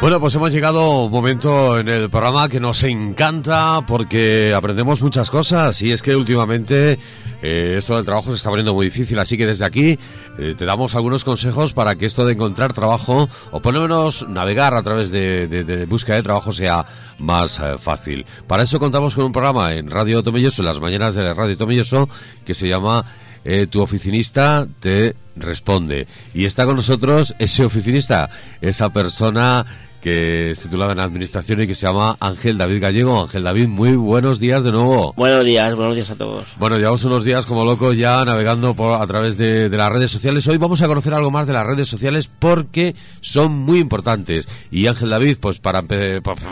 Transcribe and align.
Bueno, 0.00 0.20
pues 0.20 0.34
hemos 0.34 0.50
llegado 0.50 0.80
a 0.80 1.04
un 1.06 1.10
momento 1.10 1.78
en 1.78 1.88
el 1.88 2.10
programa 2.10 2.48
que 2.48 2.60
nos 2.60 2.82
encanta 2.84 3.80
porque 3.86 4.52
aprendemos 4.54 5.00
muchas 5.02 5.30
cosas 5.30 5.80
y 5.82 5.92
es 5.92 6.02
que 6.02 6.14
últimamente 6.14 6.98
eh, 7.42 7.76
esto 7.78 7.96
del 7.96 8.04
trabajo 8.04 8.30
se 8.30 8.36
está 8.36 8.50
poniendo 8.50 8.74
muy 8.74 8.86
difícil, 8.86 9.18
así 9.18 9.36
que 9.36 9.46
desde 9.46 9.64
aquí 9.64 9.98
eh, 10.38 10.54
te 10.56 10.64
damos 10.64 10.94
algunos 10.94 11.24
consejos 11.24 11.72
para 11.72 11.94
que 11.94 12.06
esto 12.06 12.26
de 12.26 12.34
encontrar 12.34 12.72
trabajo 12.72 13.28
o 13.50 13.60
por 13.60 13.74
lo 13.74 13.80
menos 13.80 14.28
navegar 14.28 14.74
a 14.74 14.82
través 14.82 15.10
de, 15.10 15.86
búsqueda 15.88 16.16
de 16.16 16.22
trabajo 16.22 16.52
sea 16.52 16.86
más 17.18 17.58
eh, 17.58 17.76
fácil. 17.78 18.26
Para 18.46 18.64
eso 18.64 18.78
contamos 18.78 19.14
con 19.14 19.24
un 19.24 19.32
programa 19.32 19.74
en 19.74 19.90
Radio 19.90 20.22
Tomelloso, 20.22 20.62
en 20.62 20.66
las 20.66 20.80
mañanas 20.80 21.14
de 21.14 21.32
Radio 21.32 21.56
Tomelloso, 21.56 22.08
que 22.44 22.54
se 22.54 22.68
llama 22.68 23.04
Tu 23.70 23.80
oficinista 23.80 24.66
te 24.80 25.14
responde. 25.36 26.06
Y 26.32 26.46
está 26.46 26.64
con 26.64 26.76
nosotros 26.76 27.34
ese 27.38 27.64
oficinista, 27.64 28.30
esa 28.60 28.92
persona 28.92 29.66
que 30.04 30.50
es 30.50 30.60
titulada 30.60 30.92
en 30.92 31.00
Administración 31.00 31.62
y 31.62 31.66
que 31.66 31.74
se 31.74 31.86
llama 31.86 32.18
Ángel 32.20 32.58
David 32.58 32.82
Gallego. 32.82 33.22
Ángel 33.22 33.42
David, 33.42 33.68
muy 33.68 33.96
buenos 33.96 34.38
días 34.38 34.62
de 34.62 34.70
nuevo. 34.70 35.14
Buenos 35.16 35.46
días, 35.46 35.74
buenos 35.74 35.94
días 35.94 36.10
a 36.10 36.14
todos. 36.14 36.46
Bueno, 36.58 36.76
llevamos 36.76 37.02
unos 37.04 37.24
días 37.24 37.46
como 37.46 37.64
locos 37.64 37.96
ya 37.96 38.22
navegando 38.22 38.74
por, 38.74 39.00
a 39.00 39.06
través 39.06 39.38
de, 39.38 39.70
las 39.70 39.90
redes 39.90 40.10
sociales. 40.10 40.46
Hoy 40.46 40.58
vamos 40.58 40.82
a 40.82 40.88
conocer 40.88 41.14
algo 41.14 41.30
más 41.30 41.46
de 41.46 41.54
las 41.54 41.64
redes 41.64 41.88
sociales 41.88 42.28
porque 42.38 42.94
son 43.22 43.52
muy 43.52 43.78
importantes. 43.78 44.46
Y 44.70 44.88
Ángel 44.88 45.08
David, 45.08 45.38
pues 45.40 45.58
para, 45.58 45.82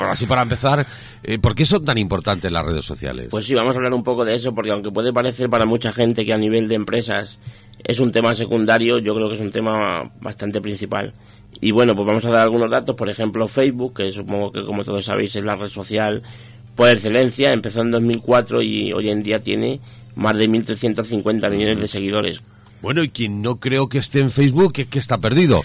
así 0.08 0.24
para 0.24 0.40
empezar, 0.40 0.86
eh, 1.22 1.38
¿por 1.38 1.54
qué 1.54 1.66
son 1.66 1.84
tan 1.84 1.98
importantes 1.98 2.50
las 2.50 2.64
redes 2.64 2.86
sociales? 2.86 3.28
Pues 3.30 3.44
sí, 3.44 3.52
vamos 3.52 3.74
a 3.74 3.76
hablar 3.76 3.92
un 3.92 4.02
poco 4.02 4.24
de 4.24 4.34
eso 4.34 4.54
porque 4.54 4.70
aunque 4.70 4.90
puede 4.90 5.12
parecer 5.12 5.50
para 5.50 5.66
mucha 5.66 5.92
gente 5.92 6.24
que 6.24 6.32
a 6.32 6.38
nivel 6.38 6.68
de 6.68 6.76
empresas 6.76 7.38
es 7.84 8.00
un 8.00 8.12
tema 8.12 8.34
secundario, 8.34 8.98
yo 8.98 9.14
creo 9.14 9.28
que 9.28 9.34
es 9.34 9.40
un 9.40 9.52
tema 9.52 10.10
bastante 10.20 10.60
principal. 10.60 11.12
Y 11.60 11.72
bueno, 11.72 11.94
pues 11.94 12.06
vamos 12.06 12.24
a 12.24 12.30
dar 12.30 12.42
algunos 12.42 12.70
datos, 12.70 12.96
por 12.96 13.10
ejemplo 13.10 13.46
Facebook, 13.48 13.94
que 13.94 14.10
supongo 14.10 14.52
que 14.52 14.64
como 14.64 14.84
todos 14.84 15.04
sabéis 15.04 15.36
es 15.36 15.44
la 15.44 15.54
red 15.54 15.68
social 15.68 16.22
por 16.74 16.88
excelencia, 16.88 17.52
empezó 17.52 17.82
en 17.82 17.90
2004 17.90 18.62
y 18.62 18.92
hoy 18.92 19.10
en 19.10 19.22
día 19.22 19.40
tiene 19.40 19.80
más 20.14 20.36
de 20.36 20.48
1.350 20.48 21.50
millones 21.50 21.80
de 21.80 21.88
seguidores. 21.88 22.40
Bueno, 22.80 23.02
y 23.02 23.10
quien 23.10 23.42
no 23.42 23.60
creo 23.60 23.88
que 23.88 23.98
esté 23.98 24.20
en 24.20 24.30
Facebook 24.30 24.72
es 24.76 24.86
que 24.88 24.98
está 24.98 25.18
perdido. 25.18 25.62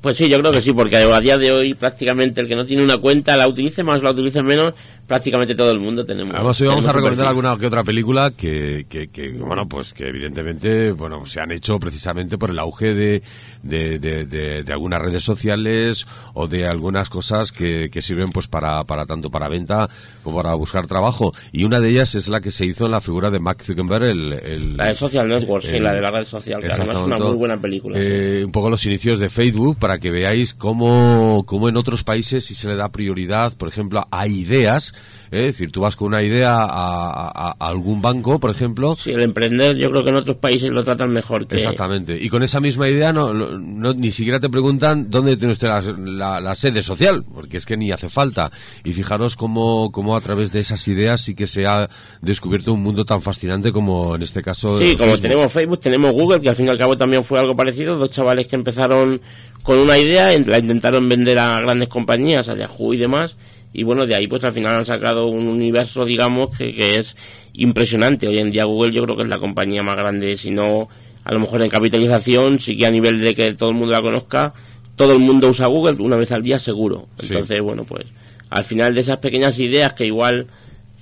Pues 0.00 0.16
sí, 0.16 0.28
yo 0.28 0.38
creo 0.38 0.52
que 0.52 0.62
sí, 0.62 0.72
porque 0.72 0.96
a 0.96 1.20
día 1.20 1.36
de 1.36 1.52
hoy 1.52 1.74
prácticamente 1.74 2.40
el 2.40 2.48
que 2.48 2.54
no 2.54 2.64
tiene 2.64 2.82
una 2.82 2.96
cuenta, 2.96 3.36
la 3.36 3.48
utilice 3.48 3.82
más, 3.82 4.02
la 4.02 4.12
utilice 4.12 4.42
menos, 4.42 4.72
prácticamente 5.10 5.56
todo 5.56 5.72
el 5.72 5.80
mundo 5.80 6.04
tenemos. 6.04 6.36
Además 6.36 6.60
hoy 6.60 6.68
vamos 6.68 6.86
a 6.86 6.92
recomendar 6.92 7.26
alguna 7.26 7.58
que 7.58 7.66
otra 7.66 7.82
película 7.82 8.30
que, 8.30 8.86
que, 8.88 9.08
que, 9.08 9.30
bueno, 9.30 9.66
pues 9.68 9.92
que 9.92 10.06
evidentemente, 10.06 10.92
bueno, 10.92 11.26
se 11.26 11.40
han 11.40 11.50
hecho 11.50 11.80
precisamente 11.80 12.38
por 12.38 12.50
el 12.50 12.60
auge 12.60 12.94
de, 12.94 13.20
de, 13.60 13.98
de, 13.98 14.62
de, 14.62 14.72
algunas 14.72 15.02
redes 15.02 15.24
sociales 15.24 16.06
o 16.34 16.46
de 16.46 16.64
algunas 16.64 17.10
cosas 17.10 17.50
que, 17.50 17.90
que 17.90 18.02
sirven 18.02 18.30
pues 18.30 18.46
para, 18.46 18.84
para 18.84 19.04
tanto 19.04 19.30
para 19.30 19.48
venta 19.48 19.90
como 20.22 20.36
para 20.36 20.54
buscar 20.54 20.86
trabajo. 20.86 21.32
Y 21.50 21.64
una 21.64 21.80
de 21.80 21.88
ellas 21.88 22.14
es 22.14 22.28
la 22.28 22.40
que 22.40 22.52
se 22.52 22.64
hizo 22.64 22.84
en 22.84 22.92
la 22.92 23.00
figura 23.00 23.30
de 23.30 23.40
Mark 23.40 23.64
Zuckerberg, 23.64 24.04
el, 24.04 24.76
la 24.76 24.86
de 24.86 24.94
Social 24.94 25.26
Network, 25.26 25.64
sí, 25.64 25.80
la 25.80 25.92
de 25.92 26.02
la 26.02 26.12
red 26.12 26.24
social, 26.24 26.60
que 26.60 26.68
además 26.68 26.98
es 26.98 27.02
una 27.02 27.18
muy 27.18 27.34
buena 27.34 27.56
película. 27.56 27.98
Eh, 27.98 28.44
un 28.44 28.52
poco 28.52 28.70
los 28.70 28.86
inicios 28.86 29.18
de 29.18 29.28
Facebook 29.28 29.76
para 29.76 29.98
que 29.98 30.12
veáis 30.12 30.54
cómo, 30.54 31.42
cómo 31.46 31.68
en 31.68 31.76
otros 31.76 32.04
países 32.04 32.44
si 32.44 32.54
se 32.54 32.68
le 32.68 32.76
da 32.76 32.90
prioridad, 32.90 33.56
por 33.56 33.66
ejemplo, 33.66 34.06
a 34.08 34.28
ideas 34.28 34.94
es 35.30 35.44
decir, 35.44 35.70
tú 35.70 35.80
vas 35.80 35.94
con 35.94 36.08
una 36.08 36.22
idea 36.22 36.56
a, 36.58 37.54
algún 37.60 38.02
banco, 38.02 38.40
por 38.40 38.50
ejemplo. 38.50 38.96
Sí, 38.96 39.12
el 39.12 39.20
emprender 39.20 39.76
yo 39.76 39.88
creo 39.90 40.02
que 40.02 40.10
en 40.10 40.16
otros 40.16 40.36
países 40.38 40.70
lo 40.70 40.82
tratan 40.82 41.12
mejor 41.12 41.46
que... 41.46 41.54
Exactamente. 41.54 42.18
Y 42.20 42.28
con 42.28 42.42
esa 42.42 42.58
misma 42.58 42.88
idea 42.88 43.12
no, 43.12 43.32
no 43.32 43.94
ni 43.94 44.10
siquiera 44.10 44.40
te 44.40 44.50
preguntan 44.50 45.08
dónde 45.08 45.36
tiene 45.36 45.52
usted 45.52 45.68
la, 45.68 46.54
sede 46.56 46.82
social, 46.82 47.24
porque 47.32 47.58
es 47.58 47.64
que 47.64 47.76
ni 47.76 47.92
hace 47.92 48.08
falta. 48.08 48.50
Y 48.82 48.92
fijaros 48.92 49.36
cómo, 49.36 49.92
cómo 49.92 50.16
a 50.16 50.20
través 50.20 50.50
de 50.50 50.58
esas 50.58 50.86
ideas 50.88 51.20
sí 51.20 51.36
que 51.36 51.46
se 51.46 51.64
ha 51.64 51.88
descubierto 52.20 52.72
un 52.72 52.82
mundo 52.82 53.04
tan 53.04 53.22
fascinante 53.22 53.70
como 53.70 54.16
en 54.16 54.22
este 54.22 54.42
caso... 54.42 54.78
Sí, 54.78 54.96
como 54.96 55.16
tenemos 55.20 55.52
Facebook, 55.52 55.78
tenemos 55.78 56.10
Google, 56.10 56.40
que 56.40 56.48
al 56.48 56.56
fin 56.56 56.66
y 56.66 56.70
al 56.70 56.78
cabo 56.78 56.96
también 56.96 57.22
fue 57.22 57.38
algo 57.38 57.54
parecido. 57.54 57.96
Dos 57.98 58.10
chavales 58.10 58.48
que 58.48 58.56
empezaron 58.56 59.20
con 59.62 59.78
una 59.78 59.96
idea, 59.96 60.36
la 60.40 60.58
intentaron 60.58 61.08
vender 61.08 61.38
a 61.38 61.58
grandes 61.58 61.88
compañías, 61.88 62.48
a 62.48 62.56
Yahoo 62.56 62.94
y 62.94 62.98
demás 62.98 63.36
y 63.72 63.82
bueno, 63.84 64.06
de 64.06 64.14
ahí 64.14 64.26
pues 64.26 64.42
al 64.44 64.52
final 64.52 64.76
han 64.76 64.84
sacado 64.84 65.26
un 65.26 65.46
universo, 65.46 66.04
digamos, 66.04 66.56
que, 66.56 66.74
que, 66.74 66.96
es 66.96 67.16
impresionante. 67.52 68.26
Hoy 68.26 68.38
en 68.38 68.50
día 68.50 68.64
Google 68.64 68.92
yo 68.94 69.02
creo 69.04 69.16
que 69.16 69.22
es 69.22 69.28
la 69.28 69.38
compañía 69.38 69.82
más 69.82 69.96
grande, 69.96 70.36
si 70.36 70.50
no, 70.50 70.88
a 71.24 71.32
lo 71.32 71.40
mejor 71.40 71.62
en 71.62 71.68
capitalización, 71.68 72.58
sí 72.58 72.76
que 72.76 72.86
a 72.86 72.90
nivel 72.90 73.20
de 73.20 73.34
que 73.34 73.54
todo 73.54 73.70
el 73.70 73.76
mundo 73.76 73.92
la 73.92 74.02
conozca, 74.02 74.52
todo 74.96 75.12
el 75.12 75.20
mundo 75.20 75.48
usa 75.48 75.66
Google 75.66 76.02
una 76.02 76.16
vez 76.16 76.32
al 76.32 76.42
día 76.42 76.58
seguro. 76.58 77.06
Entonces, 77.20 77.60
bueno, 77.60 77.84
pues 77.84 78.06
al 78.50 78.64
final 78.64 78.94
de 78.94 79.00
esas 79.00 79.18
pequeñas 79.18 79.58
ideas 79.58 79.92
que 79.94 80.04
igual 80.04 80.48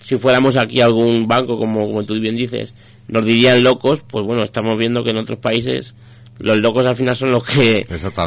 si 0.03 0.17
fuéramos 0.17 0.57
aquí 0.57 0.81
a 0.81 0.87
algún 0.87 1.27
banco, 1.27 1.59
como, 1.59 1.87
como 1.87 2.05
tú 2.05 2.15
bien 2.21 2.37
dices, 2.37 2.73
nos 3.09 3.25
dirían 3.25 3.62
locos, 3.62 4.03
pues 4.09 4.25
bueno, 4.25 4.43
estamos 4.43 4.77
viendo 4.77 5.03
que 5.03 5.11
en 5.11 5.19
otros 5.19 5.39
países 5.39 5.95
los 6.38 6.59
locos 6.59 6.87
al 6.87 6.94
final 6.94 7.16
son 7.16 7.32
los 7.32 7.44
que 7.44 7.87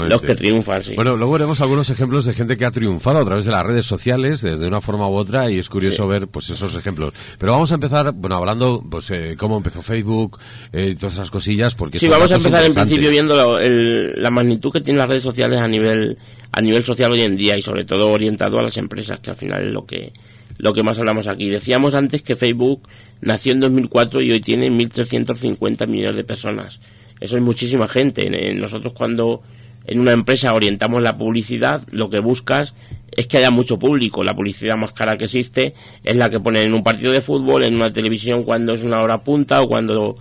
los 0.10 0.22
que 0.22 0.36
triunfan. 0.36 0.84
Sí. 0.84 0.94
Bueno, 0.96 1.16
luego 1.16 1.34
veremos 1.34 1.62
algunos 1.62 1.90
ejemplos 1.90 2.26
de 2.26 2.34
gente 2.34 2.58
que 2.58 2.66
ha 2.66 2.72
triunfado 2.72 3.20
a 3.20 3.26
través 3.26 3.46
de 3.46 3.52
las 3.52 3.66
redes 3.66 3.86
sociales 3.86 4.42
de, 4.42 4.56
una 4.56 4.82
forma 4.82 5.08
u 5.08 5.14
otra 5.14 5.50
y 5.50 5.60
es 5.60 5.70
curioso 5.70 6.08
ver 6.08 6.28
pues 6.28 6.50
esos 6.50 6.76
ejemplos. 6.76 7.14
Pero 7.38 7.54
vamos 7.54 7.72
a 7.72 7.76
empezar, 7.76 8.12
bueno, 8.14 8.36
hablando 8.36 8.84
pues 8.90 9.10
eh, 9.12 9.36
cómo 9.38 9.58
empezó 9.58 9.82
Facebook 9.82 10.40
eh, 10.74 10.90
y 10.90 10.96
todas 10.96 11.14
esas 11.14 11.32
cosillas 11.32 11.76
porque 11.76 12.00
sí 12.00 12.08
vamos 12.08 12.32
a 12.32 12.36
empezar 12.36 12.66
en 12.66 12.74
principio 12.74 13.10
viendo 13.10 13.58
la 13.60 14.30
magnitud 14.30 14.72
que 14.72 14.82
tienen 14.82 15.00
las 15.00 15.08
redes 15.08 15.24
sociales 15.24 15.60
a 15.60 15.68
nivel 15.68 16.18
a 16.52 16.62
nivel 16.62 16.84
social 16.84 17.12
hoy 17.12 17.22
en 17.22 17.38
día 17.38 17.58
y 17.58 17.62
sobre 17.62 17.86
todo 17.86 18.12
orientado 18.12 18.60
a 18.60 18.64
las 18.64 18.76
empresas 18.76 19.20
que 19.22 19.32
al 19.32 19.38
final 19.38 19.68
es 19.68 19.74
lo 19.74 19.86
que 19.86 20.12
lo 20.58 20.74
que 20.74 20.84
más 20.84 21.00
hablamos 21.00 21.28
aquí. 21.28 21.50
Decíamos 21.50 21.94
antes 21.94 22.22
que 22.22 22.36
Facebook 22.36 22.88
nació 23.22 23.54
en 23.54 23.62
2004 23.62 24.22
y 24.22 24.32
hoy 24.32 24.42
tiene 24.42 24.70
1.350 24.70 25.88
millones 25.88 26.18
de 26.18 26.24
personas 26.24 26.80
eso 27.22 27.38
es 27.38 27.44
muchísima 27.44 27.88
gente. 27.88 28.30
Nosotros 28.56 28.94
cuando 28.94 29.42
en 29.86 30.00
una 30.00 30.12
empresa 30.12 30.54
orientamos 30.54 31.02
la 31.02 31.18
publicidad, 31.18 31.84
lo 31.92 32.10
que 32.10 32.20
buscas 32.20 32.74
es 33.12 33.28
que 33.28 33.38
haya 33.38 33.52
mucho 33.52 33.78
público. 33.78 34.24
La 34.24 34.34
publicidad 34.34 34.76
más 34.76 34.94
cara 34.94 35.16
que 35.18 35.26
existe 35.26 35.74
es 36.04 36.16
la 36.16 36.30
que 36.30 36.40
ponen 36.40 36.64
en 36.64 36.74
un 36.74 36.84
partido 36.84 37.12
de 37.12 37.22
fútbol, 37.22 37.64
en 37.64 37.76
una 37.76 37.94
televisión 37.94 38.44
cuando 38.44 38.74
es 38.74 38.84
una 38.84 39.02
hora 39.02 39.24
punta 39.24 39.62
o 39.62 39.68
cuando 39.68 40.16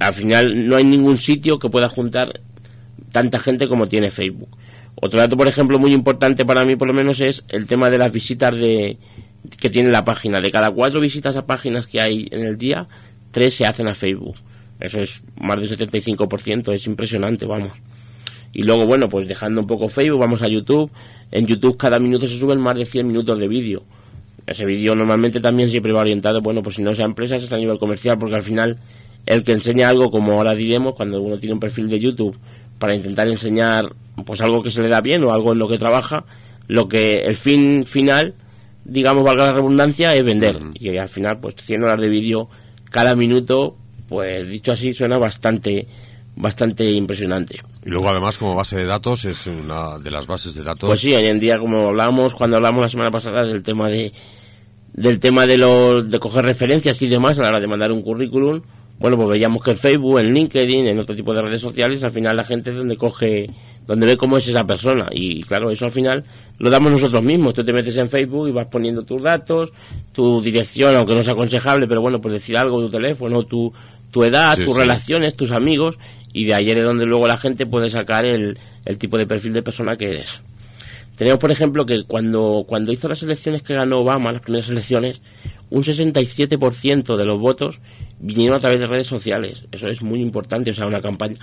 al 0.00 0.12
final 0.12 0.68
no 0.68 0.76
hay 0.76 0.84
ningún 0.84 1.16
sitio 1.16 1.58
que 1.58 1.70
pueda 1.70 1.88
juntar 1.88 2.40
tanta 3.12 3.38
gente 3.38 3.68
como 3.68 3.88
tiene 3.88 4.10
Facebook. 4.10 4.48
Otro 4.96 5.20
dato, 5.20 5.36
por 5.36 5.48
ejemplo, 5.48 5.78
muy 5.78 5.92
importante 5.92 6.44
para 6.44 6.64
mí 6.64 6.76
por 6.76 6.88
lo 6.88 6.94
menos 6.94 7.20
es 7.20 7.44
el 7.48 7.66
tema 7.66 7.90
de 7.90 7.98
las 7.98 8.10
visitas 8.10 8.54
de 8.54 8.98
que 9.60 9.70
tiene 9.70 9.90
la 9.90 10.04
página. 10.04 10.40
De 10.40 10.50
cada 10.50 10.70
cuatro 10.70 11.00
visitas 11.00 11.36
a 11.36 11.46
páginas 11.46 11.86
que 11.86 12.00
hay 12.00 12.26
en 12.30 12.44
el 12.44 12.56
día, 12.56 12.88
tres 13.30 13.54
se 13.54 13.66
hacen 13.66 13.86
a 13.86 13.94
Facebook. 13.94 14.36
Eso 14.80 15.00
es 15.00 15.22
más 15.40 15.60
del 15.60 15.70
75%, 15.70 16.72
es 16.72 16.86
impresionante, 16.86 17.46
vamos. 17.46 17.72
Y 18.52 18.62
luego, 18.62 18.86
bueno, 18.86 19.08
pues 19.08 19.28
dejando 19.28 19.60
un 19.60 19.66
poco 19.66 19.88
Facebook, 19.88 20.20
vamos 20.20 20.42
a 20.42 20.48
YouTube. 20.48 20.90
En 21.32 21.46
YouTube 21.46 21.76
cada 21.76 21.98
minuto 21.98 22.26
se 22.26 22.38
suben 22.38 22.60
más 22.60 22.76
de 22.76 22.84
100 22.84 23.06
minutos 23.06 23.38
de 23.38 23.48
vídeo. 23.48 23.82
Ese 24.46 24.64
vídeo 24.64 24.94
normalmente 24.94 25.40
también 25.40 25.70
siempre 25.70 25.92
va 25.92 26.00
orientado, 26.00 26.40
bueno, 26.40 26.62
pues 26.62 26.76
si 26.76 26.82
no 26.82 26.94
sea 26.94 27.06
empresas, 27.06 27.42
es 27.42 27.52
a 27.52 27.56
nivel 27.56 27.78
comercial, 27.78 28.18
porque 28.18 28.36
al 28.36 28.42
final 28.42 28.78
el 29.26 29.42
que 29.42 29.52
enseña 29.52 29.88
algo, 29.88 30.10
como 30.10 30.32
ahora 30.32 30.54
diremos, 30.54 30.94
cuando 30.94 31.20
uno 31.20 31.38
tiene 31.38 31.54
un 31.54 31.60
perfil 31.60 31.88
de 31.88 31.98
YouTube 31.98 32.36
para 32.78 32.94
intentar 32.94 33.26
enseñar 33.26 33.94
pues 34.26 34.40
algo 34.40 34.62
que 34.62 34.70
se 34.70 34.82
le 34.82 34.88
da 34.88 35.00
bien 35.00 35.24
o 35.24 35.32
algo 35.32 35.52
en 35.52 35.58
lo 35.58 35.68
que 35.68 35.78
trabaja, 35.78 36.24
lo 36.68 36.88
que 36.88 37.22
el 37.24 37.36
fin 37.36 37.84
final, 37.86 38.34
digamos, 38.84 39.24
valga 39.24 39.46
la 39.46 39.52
redundancia, 39.54 40.14
es 40.14 40.24
vender. 40.24 40.58
Y 40.74 40.96
al 40.96 41.08
final, 41.08 41.40
pues 41.40 41.54
100 41.58 41.82
horas 41.82 42.00
de 42.00 42.08
vídeo 42.08 42.48
cada 42.90 43.16
minuto, 43.16 43.76
pues 44.08 44.48
dicho 44.48 44.72
así 44.72 44.92
suena 44.92 45.18
bastante 45.18 45.86
bastante 46.36 46.84
impresionante. 46.90 47.60
Y 47.84 47.90
luego 47.90 48.08
además 48.08 48.38
como 48.38 48.54
base 48.54 48.76
de 48.76 48.84
datos 48.84 49.24
es 49.24 49.46
una 49.46 49.98
de 49.98 50.10
las 50.10 50.26
bases 50.26 50.54
de 50.54 50.62
datos. 50.62 50.88
Pues 50.88 51.00
sí, 51.00 51.14
hoy 51.14 51.26
en 51.26 51.38
día 51.38 51.58
como 51.58 51.88
hablamos 51.88 52.34
cuando 52.34 52.56
hablamos 52.56 52.82
la 52.82 52.88
semana 52.88 53.10
pasada 53.10 53.44
del 53.44 53.62
tema 53.62 53.88
de 53.88 54.12
del 54.92 55.18
tema 55.18 55.46
de 55.46 55.58
los 55.58 56.10
de 56.10 56.18
coger 56.18 56.44
referencias 56.44 57.00
y 57.02 57.08
demás 57.08 57.38
a 57.38 57.42
la 57.42 57.48
hora 57.50 57.60
de 57.60 57.66
mandar 57.66 57.92
un 57.92 58.02
currículum, 58.02 58.62
bueno, 58.98 59.16
pues 59.16 59.28
veíamos 59.28 59.62
que 59.62 59.72
en 59.72 59.76
Facebook, 59.76 60.20
en 60.20 60.32
LinkedIn, 60.32 60.86
en 60.86 60.98
otro 60.98 61.16
tipo 61.16 61.34
de 61.34 61.42
redes 61.42 61.60
sociales, 61.60 62.04
al 62.04 62.12
final 62.12 62.36
la 62.36 62.44
gente 62.44 62.70
es 62.70 62.76
donde 62.76 62.96
coge, 62.96 63.50
donde 63.86 64.06
ve 64.06 64.16
cómo 64.16 64.38
es 64.38 64.46
esa 64.46 64.64
persona. 64.64 65.08
Y 65.10 65.42
claro, 65.42 65.70
eso 65.70 65.84
al 65.84 65.90
final 65.90 66.24
lo 66.58 66.70
damos 66.70 66.92
nosotros 66.92 67.22
mismos. 67.22 67.54
Tú 67.54 67.64
te 67.64 67.72
metes 67.72 67.96
en 67.96 68.08
Facebook 68.08 68.48
y 68.48 68.52
vas 68.52 68.68
poniendo 68.68 69.02
tus 69.02 69.20
datos, 69.20 69.72
tu 70.12 70.40
dirección, 70.40 70.94
aunque 70.94 71.14
no 71.14 71.24
sea 71.24 71.32
aconsejable, 71.32 71.88
pero 71.88 72.00
bueno, 72.00 72.20
pues 72.20 72.34
decir 72.34 72.56
algo, 72.56 72.80
tu 72.80 72.90
teléfono, 72.90 73.42
tu, 73.42 73.72
tu 74.14 74.22
edad, 74.22 74.56
tus 74.56 74.76
relaciones, 74.76 75.34
tus 75.34 75.50
amigos, 75.50 75.98
y 76.32 76.44
de 76.44 76.54
ayer 76.54 76.78
es 76.78 76.84
donde 76.84 77.04
luego 77.04 77.26
la 77.26 77.36
gente 77.36 77.66
puede 77.66 77.90
sacar 77.90 78.24
el, 78.24 78.56
el 78.84 78.96
tipo 78.96 79.18
de 79.18 79.26
perfil 79.26 79.52
de 79.52 79.62
persona 79.64 79.96
que 79.96 80.08
eres. 80.08 80.40
Tenemos, 81.16 81.40
por 81.40 81.50
ejemplo, 81.50 81.84
que 81.84 82.04
cuando, 82.06 82.64
cuando 82.64 82.92
hizo 82.92 83.08
las 83.08 83.24
elecciones 83.24 83.62
que 83.62 83.74
ganó 83.74 83.98
Obama, 83.98 84.30
las 84.30 84.42
primeras 84.42 84.68
elecciones, 84.68 85.20
un 85.68 85.82
67% 85.82 87.16
de 87.16 87.24
los 87.24 87.40
votos 87.40 87.80
vinieron 88.20 88.56
a 88.56 88.60
través 88.60 88.78
de 88.78 88.86
redes 88.86 89.08
sociales. 89.08 89.64
Eso 89.72 89.88
es 89.88 90.00
muy 90.00 90.20
importante, 90.20 90.70
o 90.70 90.74
sea, 90.74 90.86
una 90.86 91.00
campaña 91.00 91.36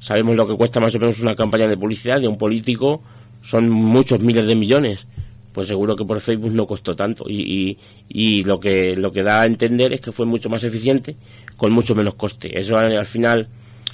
sabemos 0.00 0.34
lo 0.34 0.48
que 0.48 0.56
cuesta 0.56 0.80
más 0.80 0.92
o 0.96 0.98
menos 0.98 1.20
una 1.20 1.36
campaña 1.36 1.68
de 1.68 1.76
publicidad 1.76 2.20
de 2.20 2.26
un 2.26 2.38
político, 2.38 3.02
son 3.40 3.70
muchos 3.70 4.18
miles 4.18 4.48
de 4.48 4.56
millones. 4.56 5.06
Pues 5.56 5.68
seguro 5.68 5.96
que 5.96 6.04
por 6.04 6.20
Facebook 6.20 6.52
no 6.52 6.66
costó 6.66 6.94
tanto 6.94 7.24
y, 7.26 7.78
y, 8.10 8.44
lo 8.44 8.60
que 8.60 8.94
lo 8.94 9.10
que 9.10 9.22
da 9.22 9.40
a 9.40 9.46
entender 9.46 9.94
es 9.94 10.02
que 10.02 10.12
fue 10.12 10.26
mucho 10.26 10.50
más 10.50 10.62
eficiente 10.64 11.16
con 11.56 11.72
mucho 11.72 11.94
menos 11.94 12.14
coste. 12.14 12.60
Eso 12.60 12.76
al 12.76 13.06
final, 13.06 13.48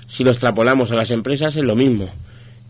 si 0.08 0.24
lo 0.24 0.32
extrapolamos 0.32 0.90
a 0.90 0.96
las 0.96 1.12
empresas, 1.12 1.54
es 1.54 1.62
lo 1.62 1.76
mismo. 1.76 2.08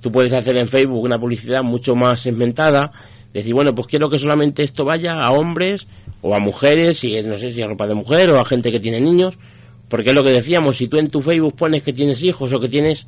Tú 0.03 0.13
puedes 0.13 0.35
hacer 0.35 0.59
en 0.59 0.69
Facebook 0.69 1.03
una 1.03 1.19
publicidad 1.19 1.63
mucho 1.63 1.95
más 1.95 2.21
segmentada, 2.21 2.93
decir, 3.33 3.55
bueno, 3.55 3.75
pues 3.75 3.89
quiero 3.89 4.11
que 4.11 4.19
solamente 4.19 4.63
esto 4.63 4.85
vaya 4.85 5.19
a 5.19 5.31
hombres 5.31 5.87
o 6.21 6.35
a 6.35 6.39
mujeres, 6.39 6.99
si 6.99 7.19
no 7.23 7.39
sé 7.39 7.51
si 7.51 7.63
a 7.63 7.69
ropa 7.69 7.87
de 7.87 7.95
mujer 7.95 8.29
o 8.29 8.41
a 8.41 8.45
gente 8.45 8.71
que 8.71 8.79
tiene 8.79 9.01
niños, 9.01 9.39
porque 9.89 10.11
es 10.11 10.15
lo 10.15 10.23
que 10.23 10.33
decíamos, 10.33 10.77
si 10.77 10.87
tú 10.89 10.99
en 10.99 11.09
tu 11.09 11.23
Facebook 11.23 11.57
pones 11.57 11.83
que 11.83 11.95
tienes 11.95 12.23
hijos 12.23 12.53
o 12.53 12.61
que 12.61 12.69
tienes, 12.69 13.07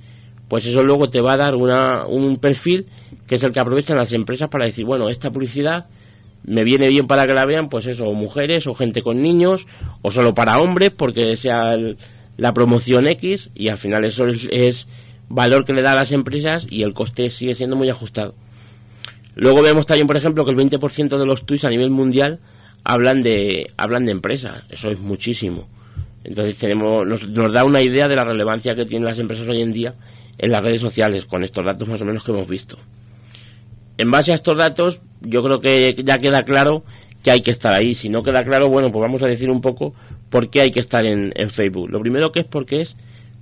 pues 0.48 0.66
eso 0.66 0.82
luego 0.82 1.08
te 1.08 1.20
va 1.20 1.34
a 1.34 1.36
dar 1.36 1.54
una, 1.54 2.06
un 2.06 2.36
perfil 2.36 2.86
que 3.26 3.36
es 3.36 3.42
el 3.42 3.52
que 3.52 3.60
aprovechan 3.60 3.96
las 3.96 4.12
empresas 4.12 4.48
para 4.48 4.66
decir, 4.66 4.84
bueno, 4.84 5.08
esta 5.08 5.30
publicidad 5.30 5.86
me 6.44 6.64
viene 6.64 6.88
bien 6.88 7.06
para 7.06 7.26
que 7.26 7.34
la 7.34 7.46
vean, 7.46 7.68
pues 7.68 7.86
eso, 7.86 8.12
mujeres 8.12 8.66
o 8.66 8.74
gente 8.74 9.02
con 9.02 9.22
niños, 9.22 9.66
o 10.02 10.10
solo 10.10 10.34
para 10.34 10.60
hombres, 10.60 10.90
porque 10.90 11.36
sea 11.36 11.74
la 12.36 12.52
promoción 12.52 13.06
X, 13.06 13.50
y 13.54 13.68
al 13.68 13.78
final 13.78 14.04
eso 14.04 14.26
es, 14.26 14.46
es 14.50 14.86
valor 15.28 15.64
que 15.64 15.72
le 15.72 15.82
da 15.82 15.92
a 15.92 15.96
las 15.96 16.12
empresas 16.12 16.66
y 16.68 16.82
el 16.82 16.92
coste 16.92 17.30
sigue 17.30 17.54
siendo 17.54 17.76
muy 17.76 17.88
ajustado. 17.88 18.34
Luego 19.34 19.62
vemos 19.62 19.86
también, 19.86 20.06
por 20.06 20.16
ejemplo, 20.16 20.44
que 20.44 20.52
el 20.52 20.56
20% 20.56 21.18
de 21.18 21.26
los 21.26 21.46
tweets 21.46 21.64
a 21.64 21.70
nivel 21.70 21.90
mundial 21.90 22.40
hablan 22.84 23.22
de, 23.22 23.66
hablan 23.76 24.04
de 24.04 24.12
empresas. 24.12 24.64
Eso 24.68 24.90
es 24.90 25.00
muchísimo. 25.00 25.66
Entonces 26.22 26.56
tenemos, 26.58 27.06
nos, 27.06 27.26
nos, 27.28 27.52
da 27.52 27.64
una 27.64 27.82
idea 27.82 28.06
de 28.06 28.16
la 28.16 28.24
relevancia 28.24 28.74
que 28.74 28.84
tienen 28.84 29.06
las 29.06 29.18
empresas 29.18 29.48
hoy 29.48 29.60
en 29.60 29.72
día 29.72 29.94
en 30.38 30.50
las 30.50 30.62
redes 30.62 30.80
sociales, 30.80 31.24
con 31.24 31.44
estos 31.44 31.64
datos 31.64 31.88
más 31.88 32.00
o 32.00 32.04
menos 32.04 32.24
que 32.24 32.32
hemos 32.32 32.48
visto. 32.48 32.76
En 33.98 34.10
base 34.10 34.32
a 34.32 34.34
estos 34.34 34.56
datos, 34.56 35.00
yo 35.20 35.42
creo 35.42 35.60
que 35.60 35.94
ya 36.04 36.18
queda 36.18 36.42
claro 36.42 36.84
que 37.22 37.30
hay 37.30 37.40
que 37.40 37.50
estar 37.50 37.72
ahí. 37.72 37.94
Si 37.94 38.08
no 38.08 38.22
queda 38.22 38.44
claro, 38.44 38.68
bueno, 38.68 38.90
pues 38.90 39.00
vamos 39.00 39.22
a 39.22 39.26
decir 39.26 39.50
un 39.50 39.60
poco 39.60 39.94
por 40.30 40.50
qué 40.50 40.62
hay 40.62 40.70
que 40.70 40.80
estar 40.80 41.04
en, 41.04 41.32
en 41.36 41.50
Facebook. 41.50 41.90
Lo 41.90 42.00
primero 42.00 42.32
que 42.32 42.40
es 42.40 42.46
porque 42.46 42.80
es, 42.80 42.96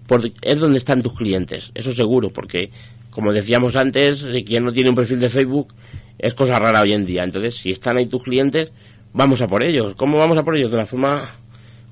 porque 0.06 0.32
es 0.42 0.58
donde 0.58 0.78
están 0.78 1.02
tus 1.02 1.14
clientes, 1.14 1.70
eso 1.74 1.94
seguro, 1.94 2.30
porque 2.30 2.70
como 3.12 3.32
decíamos 3.32 3.76
antes, 3.76 4.26
quien 4.46 4.64
no 4.64 4.72
tiene 4.72 4.88
un 4.88 4.96
perfil 4.96 5.20
de 5.20 5.28
Facebook 5.28 5.74
es 6.18 6.34
cosa 6.34 6.58
rara 6.58 6.80
hoy 6.80 6.92
en 6.92 7.04
día. 7.04 7.24
Entonces, 7.24 7.56
si 7.56 7.70
están 7.70 7.98
ahí 7.98 8.06
tus 8.06 8.22
clientes, 8.22 8.72
vamos 9.12 9.42
a 9.42 9.46
por 9.46 9.62
ellos. 9.62 9.94
¿Cómo 9.96 10.16
vamos 10.16 10.38
a 10.38 10.42
por 10.42 10.56
ellos? 10.56 10.70
De 10.70 10.78
una 10.78 10.86
forma 10.86 11.28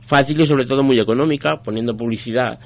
fácil 0.01 0.41
y 0.41 0.47
sobre 0.47 0.65
todo 0.65 0.83
muy 0.83 0.99
económica, 0.99 1.63
poniendo 1.63 1.95
publicidad. 1.95 2.59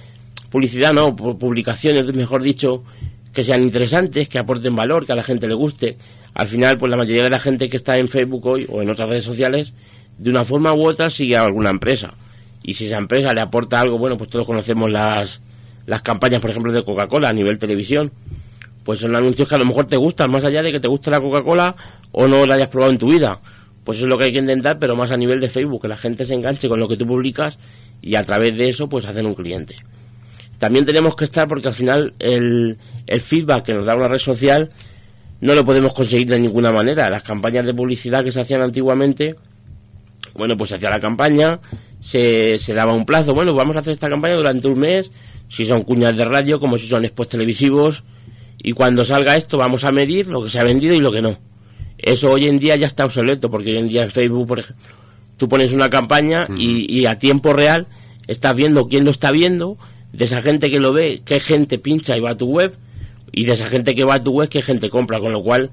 Publicidad 0.55 0.93
no, 0.93 1.17
publicaciones, 1.17 2.05
mejor 2.15 2.41
dicho, 2.41 2.85
que 3.33 3.43
sean 3.43 3.61
interesantes, 3.61 4.29
que 4.29 4.39
aporten 4.39 4.77
valor, 4.77 5.05
que 5.05 5.11
a 5.11 5.17
la 5.17 5.25
gente 5.25 5.49
le 5.49 5.55
guste. 5.55 5.97
Al 6.33 6.47
final, 6.47 6.79
pues 6.79 6.91
la 6.91 6.97
mayoría 6.97 7.25
de 7.25 7.31
la 7.31 7.41
gente 7.41 7.69
que 7.69 7.77
está 7.77 7.99
en 7.99 8.06
Facebook 8.06 8.47
hoy 8.47 8.65
o 8.69 8.81
en 8.81 8.89
otras 8.89 9.09
redes 9.09 9.25
sociales, 9.25 9.73
de 10.17 10.31
una 10.31 10.45
forma 10.45 10.73
u 10.73 10.87
otra 10.87 11.11
sigue 11.11 11.37
a 11.37 11.43
alguna 11.43 11.71
empresa. 11.71 12.15
Y 12.62 12.75
si 12.75 12.87
esa 12.87 12.99
empresa 12.99 13.35
le 13.35 13.41
aporta 13.41 13.81
algo, 13.81 13.99
bueno, 13.99 14.17
pues 14.17 14.31
todos 14.31 14.47
conocemos 14.47 14.89
las, 14.89 15.41
las 15.87 16.03
campañas, 16.03 16.41
por 16.41 16.51
ejemplo, 16.51 16.73
de 16.73 16.85
Coca-Cola 16.85 17.31
a 17.31 17.33
nivel 17.33 17.59
televisión 17.59 18.12
pues 18.85 19.01
son 19.01 19.17
anuncios 19.17 19.49
que 19.49 19.56
a 19.56 19.59
lo 19.59 19.65
mejor 19.65 19.87
te 19.87 19.97
gustan, 19.97 20.31
más 20.31 20.45
allá 20.45 20.62
de 20.62 20.71
que 20.71 20.79
te 20.79 20.87
guste 20.87 21.11
la 21.11 21.21
Coca-Cola 21.21 21.75
o 22.12 22.29
no 22.29 22.47
la 22.47 22.55
hayas 22.55 22.69
probado 22.69 22.93
en 22.93 22.99
tu 22.99 23.11
vida. 23.11 23.41
Pues 23.83 23.99
eso 23.99 24.06
es 24.06 24.09
lo 24.09 24.19
que 24.19 24.25
hay 24.25 24.33
que 24.33 24.39
intentar, 24.39 24.79
pero 24.79 24.95
más 24.95 25.11
a 25.11 25.17
nivel 25.17 25.41
de 25.41 25.49
Facebook, 25.49 25.83
que 25.83 25.89
la 25.89 25.97
gente 25.97 26.25
se 26.25 26.35
enganche 26.35 26.69
con 26.69 26.79
lo 26.79 26.87
que 26.87 26.97
tú 26.97 27.06
publicas 27.06 27.59
y 28.01 28.15
a 28.15 28.23
través 28.23 28.56
de 28.56 28.69
eso 28.69 28.89
pues 28.89 29.05
hacen 29.06 29.27
un 29.27 29.35
cliente. 29.35 29.77
También 30.65 30.87
tenemos 30.87 31.15
que 31.15 31.27
estar 31.27 31.47
porque 31.47 31.69
al 31.69 31.75
final 31.75 32.15
el, 32.19 32.79
el 33.07 33.21
feedback 33.21 33.67
que 33.67 33.75
nos 33.75 33.85
da 33.85 33.95
una 33.95 34.09
red 34.09 34.17
social 34.17 34.71
no 35.43 35.55
lo 35.55 35.63
podemos 35.63 35.93
conseguir 35.93 36.27
de 36.27 36.41
ninguna 36.41 36.73
manera. 36.73 37.11
Las 37.11 37.23
campañas 37.23 37.67
de 37.67 37.75
publicidad 37.75 38.25
que 38.25 38.33
se 38.33 38.41
hacían 38.41 38.63
antiguamente, 38.63 39.37
bueno, 40.33 40.57
pues 40.57 40.71
se 40.71 40.77
hacía 40.77 40.89
la 40.89 41.01
campaña, 41.01 41.61
se, 42.01 42.57
se 42.57 42.73
daba 42.73 42.95
un 42.95 43.05
plazo, 43.05 43.35
bueno, 43.35 43.53
vamos 43.53 43.77
a 43.77 43.81
hacer 43.81 43.93
esta 43.93 44.09
campaña 44.09 44.37
durante 44.37 44.67
un 44.67 44.81
mes, 44.81 45.11
si 45.51 45.67
son 45.67 45.83
cuñas 45.83 46.17
de 46.17 46.25
radio, 46.25 46.59
como 46.59 46.79
si 46.79 46.89
son 46.89 47.05
spots 47.05 47.29
televisivos, 47.29 48.03
y 48.57 48.73
cuando 48.73 49.05
salga 49.05 49.37
esto 49.37 49.59
vamos 49.59 49.85
a 49.85 49.93
medir 49.93 50.29
lo 50.29 50.43
que 50.43 50.49
se 50.49 50.61
ha 50.61 50.65
vendido 50.65 50.95
y 50.95 51.01
lo 51.01 51.13
que 51.13 51.21
no. 51.21 51.39
Eso 51.99 52.31
hoy 52.31 52.47
en 52.47 52.59
día 52.59 52.75
ya 52.77 52.87
está 52.87 53.05
obsoleto, 53.05 53.51
porque 53.51 53.73
hoy 53.73 53.77
en 53.77 53.89
día 53.89 54.03
en 54.03 54.11
Facebook, 54.11 54.47
por 54.47 54.61
ejemplo, 54.61 54.83
tú 55.37 55.47
pones 55.47 55.75
una 55.75 55.91
campaña 55.91 56.49
y, 56.57 57.05
a 57.05 57.19
tiempo 57.19 57.53
real 57.53 57.87
estás 58.27 58.57
viendo 58.57 58.89
quién 58.89 59.05
lo 59.05 59.11
está 59.11 59.31
viendo, 59.31 59.77
de 60.15 60.25
esa 60.27 60.43
gente 60.43 60.71
que 60.71 60.79
lo 60.79 60.93
ve, 60.93 61.23
qué 61.25 61.41
gente 61.41 61.79
pincha 61.79 62.17
y 62.17 62.21
va 62.21 62.31
a 62.31 62.37
tu 62.37 62.47
web, 62.47 62.77
y 63.33 63.47
de 63.47 63.53
esa 63.53 63.67
gente 63.67 63.95
que 63.95 64.05
va 64.05 64.15
a 64.15 64.23
tu 64.23 64.31
web, 64.31 64.49
qué 64.49 64.63
gente 64.63 64.89
compra, 64.89 65.19
con 65.19 65.33
lo 65.33 65.43
cual 65.43 65.71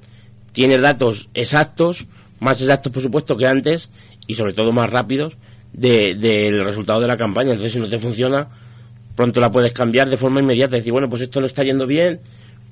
tienes 0.51 0.81
datos 0.81 1.29
exactos, 1.35 2.07
más 2.39 2.59
exactos 2.59 2.91
por 2.91 3.03
supuesto 3.03 3.37
que 3.37 3.45
antes, 3.45 3.89
y 4.25 4.33
sobre 4.33 4.53
todo 4.53 4.71
más 4.71 4.89
rápidos, 4.89 5.37
del 5.73 6.65
resultado 6.65 6.99
de 6.99 7.07
la 7.07 7.17
campaña. 7.17 7.51
Entonces, 7.51 7.73
si 7.73 7.79
no 7.79 7.87
te 7.87 7.99
funciona, 7.99 8.49
pronto 9.15 9.39
la 9.39 9.51
puedes 9.51 9.73
cambiar 9.73 10.09
de 10.09 10.17
forma 10.17 10.39
inmediata, 10.39 10.75
decir, 10.75 10.91
bueno, 10.91 11.07
pues 11.07 11.21
esto 11.21 11.39
no 11.39 11.45
está 11.45 11.63
yendo 11.63 11.85
bien, 11.85 12.19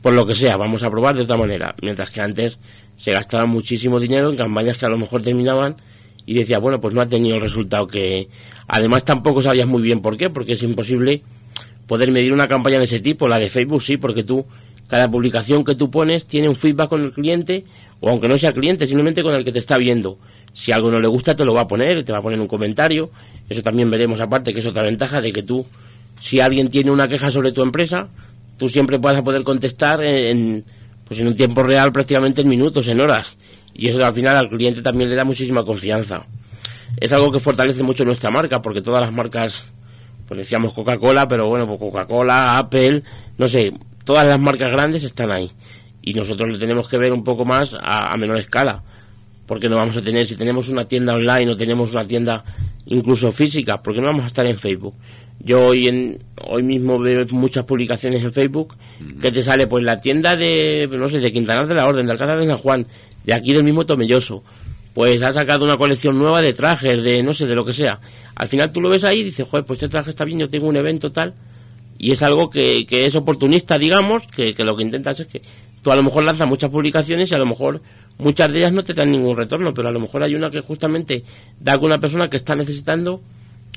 por 0.02 0.14
lo 0.14 0.26
que 0.26 0.34
sea, 0.34 0.58
vamos 0.58 0.82
a 0.82 0.90
probar 0.90 1.16
de 1.16 1.22
otra 1.22 1.38
manera. 1.38 1.76
Mientras 1.84 2.10
que 2.10 2.22
antes 2.22 2.58
se 2.98 3.12
gastaba 3.12 3.46
muchísimo 3.46 4.00
dinero 4.00 4.32
en 4.32 4.38
campañas 4.38 4.78
que 4.78 4.88
a 4.88 4.90
lo 4.90 4.98
mejor 4.98 5.22
terminaban 5.22 5.78
y 6.26 6.34
decía, 6.34 6.58
bueno, 6.58 6.82
pues 6.82 6.96
no 6.96 7.02
ha 7.02 7.06
tenido 7.06 7.36
el 7.36 7.42
resultado 7.42 7.86
que... 7.86 8.28
Además 8.68 9.06
tampoco 9.06 9.42
sabías 9.42 9.68
muy 9.68 9.82
bien 9.82 10.02
por 10.02 10.18
qué, 10.18 10.30
porque 10.30 10.54
es 10.54 10.64
imposible 10.64 11.22
poder 11.90 12.12
medir 12.12 12.32
una 12.32 12.48
campaña 12.48 12.78
de 12.78 12.86
ese 12.86 13.00
tipo. 13.00 13.28
La 13.28 13.40
de 13.40 13.50
Facebook 13.50 13.82
sí, 13.82 13.98
porque 13.98 14.24
tú, 14.24 14.46
cada 14.88 15.10
publicación 15.10 15.64
que 15.64 15.74
tú 15.74 15.90
pones 15.90 16.28
tiene 16.28 16.48
un 16.48 16.56
feedback 16.56 16.88
con 16.88 17.04
el 17.04 17.12
cliente, 17.12 17.66
o 18.00 18.10
aunque 18.10 18.28
no 18.28 18.38
sea 18.38 18.54
cliente, 18.54 18.86
simplemente 18.86 19.24
con 19.24 19.34
el 19.34 19.44
que 19.44 19.52
te 19.52 19.58
está 19.58 19.76
viendo. 19.78 20.20
Si 20.54 20.72
algo 20.72 20.92
no 20.92 21.00
le 21.00 21.08
gusta, 21.08 21.36
te 21.36 21.44
lo 21.44 21.56
va 21.56 21.62
a 21.62 21.68
poner, 21.68 22.06
te 22.06 22.12
va 22.12 22.20
a 22.20 22.22
poner 22.22 22.40
un 22.40 22.48
comentario. 22.48 23.10
Eso 23.50 23.64
también 23.64 23.90
veremos 23.90 24.22
aparte, 24.22 24.54
que 24.54 24.60
es 24.60 24.66
otra 24.68 24.84
ventaja 24.84 25.20
de 25.20 25.34
que 25.34 25.42
tú, 25.42 25.66
si 26.20 26.40
alguien 26.40 26.70
tiene 26.70 26.92
una 26.92 27.08
queja 27.08 27.32
sobre 27.32 27.52
tu 27.52 27.64
empresa, 27.64 28.10
tú 28.58 28.70
siempre 28.70 29.00
vas 29.00 29.16
a 29.16 29.24
poder 29.24 29.42
contestar 29.42 30.04
en, 30.06 30.64
pues 31.08 31.20
en 31.20 31.28
un 31.28 31.36
tiempo 31.36 31.64
real 31.64 31.92
prácticamente 31.92 32.42
en 32.42 32.50
minutos, 32.50 32.88
en 32.88 33.02
horas. 33.02 33.36
Y 33.74 33.88
eso 33.88 34.06
al 34.06 34.14
final 34.14 34.38
al 34.38 34.50
cliente 34.50 34.84
también 34.84 35.10
le 35.10 35.16
da 35.16 35.24
muchísima 35.24 35.66
confianza. 35.66 36.28
Es 36.98 37.12
algo 37.14 37.32
que 37.32 37.40
fortalece 37.40 37.82
mucho 37.82 38.06
nuestra 38.06 38.30
marca, 38.30 38.62
porque 38.62 38.82
todas 38.82 39.02
las 39.02 39.12
marcas, 39.12 39.66
pues 40.30 40.42
decíamos 40.42 40.76
Coca-Cola, 40.76 41.28
pero 41.28 41.48
bueno, 41.48 41.66
pues 41.66 41.80
Coca-Cola, 41.80 42.60
Apple, 42.60 43.02
no 43.40 43.50
sé, 43.50 43.74
todas 44.04 44.28
las 44.28 44.40
marcas 44.40 44.72
grandes 44.72 45.04
están 45.04 45.32
ahí. 45.32 45.50
Y 46.04 46.14
nosotros 46.14 46.48
lo 46.48 46.60
tenemos 46.60 46.88
que 46.88 47.00
ver 47.00 47.12
un 47.12 47.24
poco 47.24 47.46
más 47.46 47.74
a, 47.74 48.14
a 48.14 48.16
menor 48.16 48.38
escala. 48.38 48.84
Porque 49.48 49.68
no 49.68 49.78
vamos 49.78 49.98
a 49.98 50.04
tener, 50.04 50.28
si 50.28 50.36
tenemos 50.36 50.70
una 50.70 50.88
tienda 50.88 51.16
online 51.16 51.52
o 51.52 51.58
tenemos 51.58 51.92
una 51.94 52.06
tienda 52.06 52.44
incluso 52.86 53.32
física, 53.32 53.82
porque 53.82 54.02
no 54.02 54.06
vamos 54.06 54.24
a 54.26 54.28
estar 54.28 54.46
en 54.46 54.60
Facebook. 54.60 54.94
Yo 55.40 55.66
hoy 55.66 55.88
en 55.88 56.20
hoy 56.48 56.62
mismo 56.62 57.00
veo 57.00 57.26
muchas 57.32 57.66
publicaciones 57.66 58.24
en 58.24 58.32
Facebook 58.32 58.76
que 59.20 59.32
te 59.32 59.42
sale 59.42 59.66
pues 59.66 59.84
la 59.84 59.98
tienda 59.98 60.36
de 60.36 60.88
no 60.92 61.10
sé 61.10 61.20
de 61.20 61.32
Quintanar 61.32 61.66
de 61.66 61.74
la 61.74 61.88
Orden, 61.88 62.06
de 62.06 62.12
Alcázar 62.12 62.40
de 62.40 62.46
San 62.46 62.58
Juan, 62.60 62.86
de 63.24 63.34
aquí 63.34 63.54
del 63.54 63.64
mismo 63.64 63.84
Tomelloso. 63.84 64.44
Pues 65.00 65.22
ha 65.22 65.32
sacado 65.32 65.64
una 65.64 65.78
colección 65.78 66.18
nueva 66.18 66.42
de 66.42 66.52
trajes, 66.52 67.02
de 67.02 67.24
no 67.24 67.34
sé, 67.34 67.46
de 67.46 67.56
lo 67.56 67.64
que 67.64 67.72
sea. 67.72 68.02
Al 68.36 68.50
final 68.50 68.74
tú 68.74 68.82
lo 68.82 68.90
ves 68.90 69.06
ahí 69.06 69.20
y 69.20 69.24
dices, 69.24 69.48
joder, 69.50 69.66
pues 69.66 69.78
este 69.78 69.88
traje 69.88 70.10
está 70.10 70.26
bien, 70.26 70.40
yo 70.40 70.50
tengo 70.50 70.68
un 70.68 70.76
evento 70.76 71.14
tal. 71.14 71.36
Y 71.98 72.12
es 72.12 72.22
algo 72.22 72.50
que, 72.50 72.86
que 72.86 73.06
es 73.06 73.16
oportunista, 73.16 73.78
digamos, 73.78 74.28
que, 74.28 74.54
que 74.54 74.66
lo 74.66 74.76
que 74.76 74.84
intentas 74.84 75.18
es 75.22 75.28
que 75.28 75.42
tú 75.82 75.94
a 75.94 75.96
lo 75.96 76.04
mejor 76.04 76.26
lanzas 76.26 76.50
muchas 76.50 76.70
publicaciones 76.70 77.32
y 77.32 77.34
a 77.34 77.38
lo 77.38 77.46
mejor 77.46 77.82
muchas 78.18 78.52
de 78.52 78.58
ellas 78.58 78.74
no 78.74 78.84
te 78.84 78.94
dan 78.94 79.10
ningún 79.10 79.38
retorno, 79.38 79.74
pero 79.74 79.88
a 79.88 79.92
lo 79.94 80.02
mejor 80.02 80.22
hay 80.22 80.36
una 80.36 80.52
que 80.52 80.60
justamente 80.60 81.24
da 81.62 81.78
con 81.78 81.86
una 81.86 82.00
persona 82.00 82.30
que 82.30 82.36
está 82.36 82.54
necesitando 82.58 83.22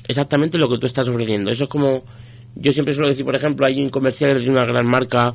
exactamente 0.05 0.57
lo 0.57 0.67
que 0.67 0.77
tú 0.77 0.87
estás 0.87 1.07
ofreciendo. 1.07 1.51
Eso 1.51 1.63
es 1.63 1.69
como, 1.69 2.03
yo 2.55 2.73
siempre 2.73 2.93
suelo 2.93 3.07
decir, 3.07 3.23
por 3.23 3.37
ejemplo, 3.37 3.65
hay 3.65 3.81
un 3.81 3.87
comercial 3.87 4.43
de 4.43 4.49
una 4.49 4.65
gran 4.65 4.85
marca 4.87 5.33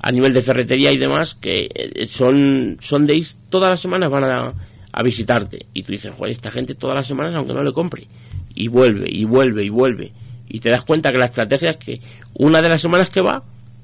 a 0.00 0.12
nivel 0.12 0.32
de 0.32 0.42
ferretería 0.42 0.92
y 0.92 0.96
demás 0.96 1.34
que 1.34 1.68
eh, 1.74 2.06
son, 2.08 2.78
son 2.80 3.04
days, 3.04 3.36
todas 3.48 3.70
las 3.70 3.80
semanas 3.80 4.08
van 4.10 4.22
a, 4.22 4.54
a 4.94 5.02
visitarte. 5.02 5.66
Y 5.74 5.82
tú 5.82 5.92
dices, 5.92 6.12
joder, 6.16 6.30
esta 6.30 6.50
gente 6.50 6.74
todas 6.74 6.94
las 6.94 7.06
semanas, 7.06 7.34
aunque 7.34 7.52
no 7.52 7.64
le 7.64 7.72
compre, 7.72 8.06
y 8.54 8.68
vuelve, 8.68 9.08
y 9.10 9.24
vuelve, 9.24 9.64
y 9.64 9.68
vuelve. 9.68 10.12
Y 10.48 10.60
te 10.60 10.70
das 10.70 10.84
cuenta 10.84 11.10
que 11.10 11.18
la 11.18 11.24
estrategia 11.24 11.70
es 11.70 11.76
que 11.78 12.00
una 12.34 12.62
de 12.62 12.68
las 12.68 12.80
semanas 12.80 13.10
que 13.10 13.20
va, 13.20 13.42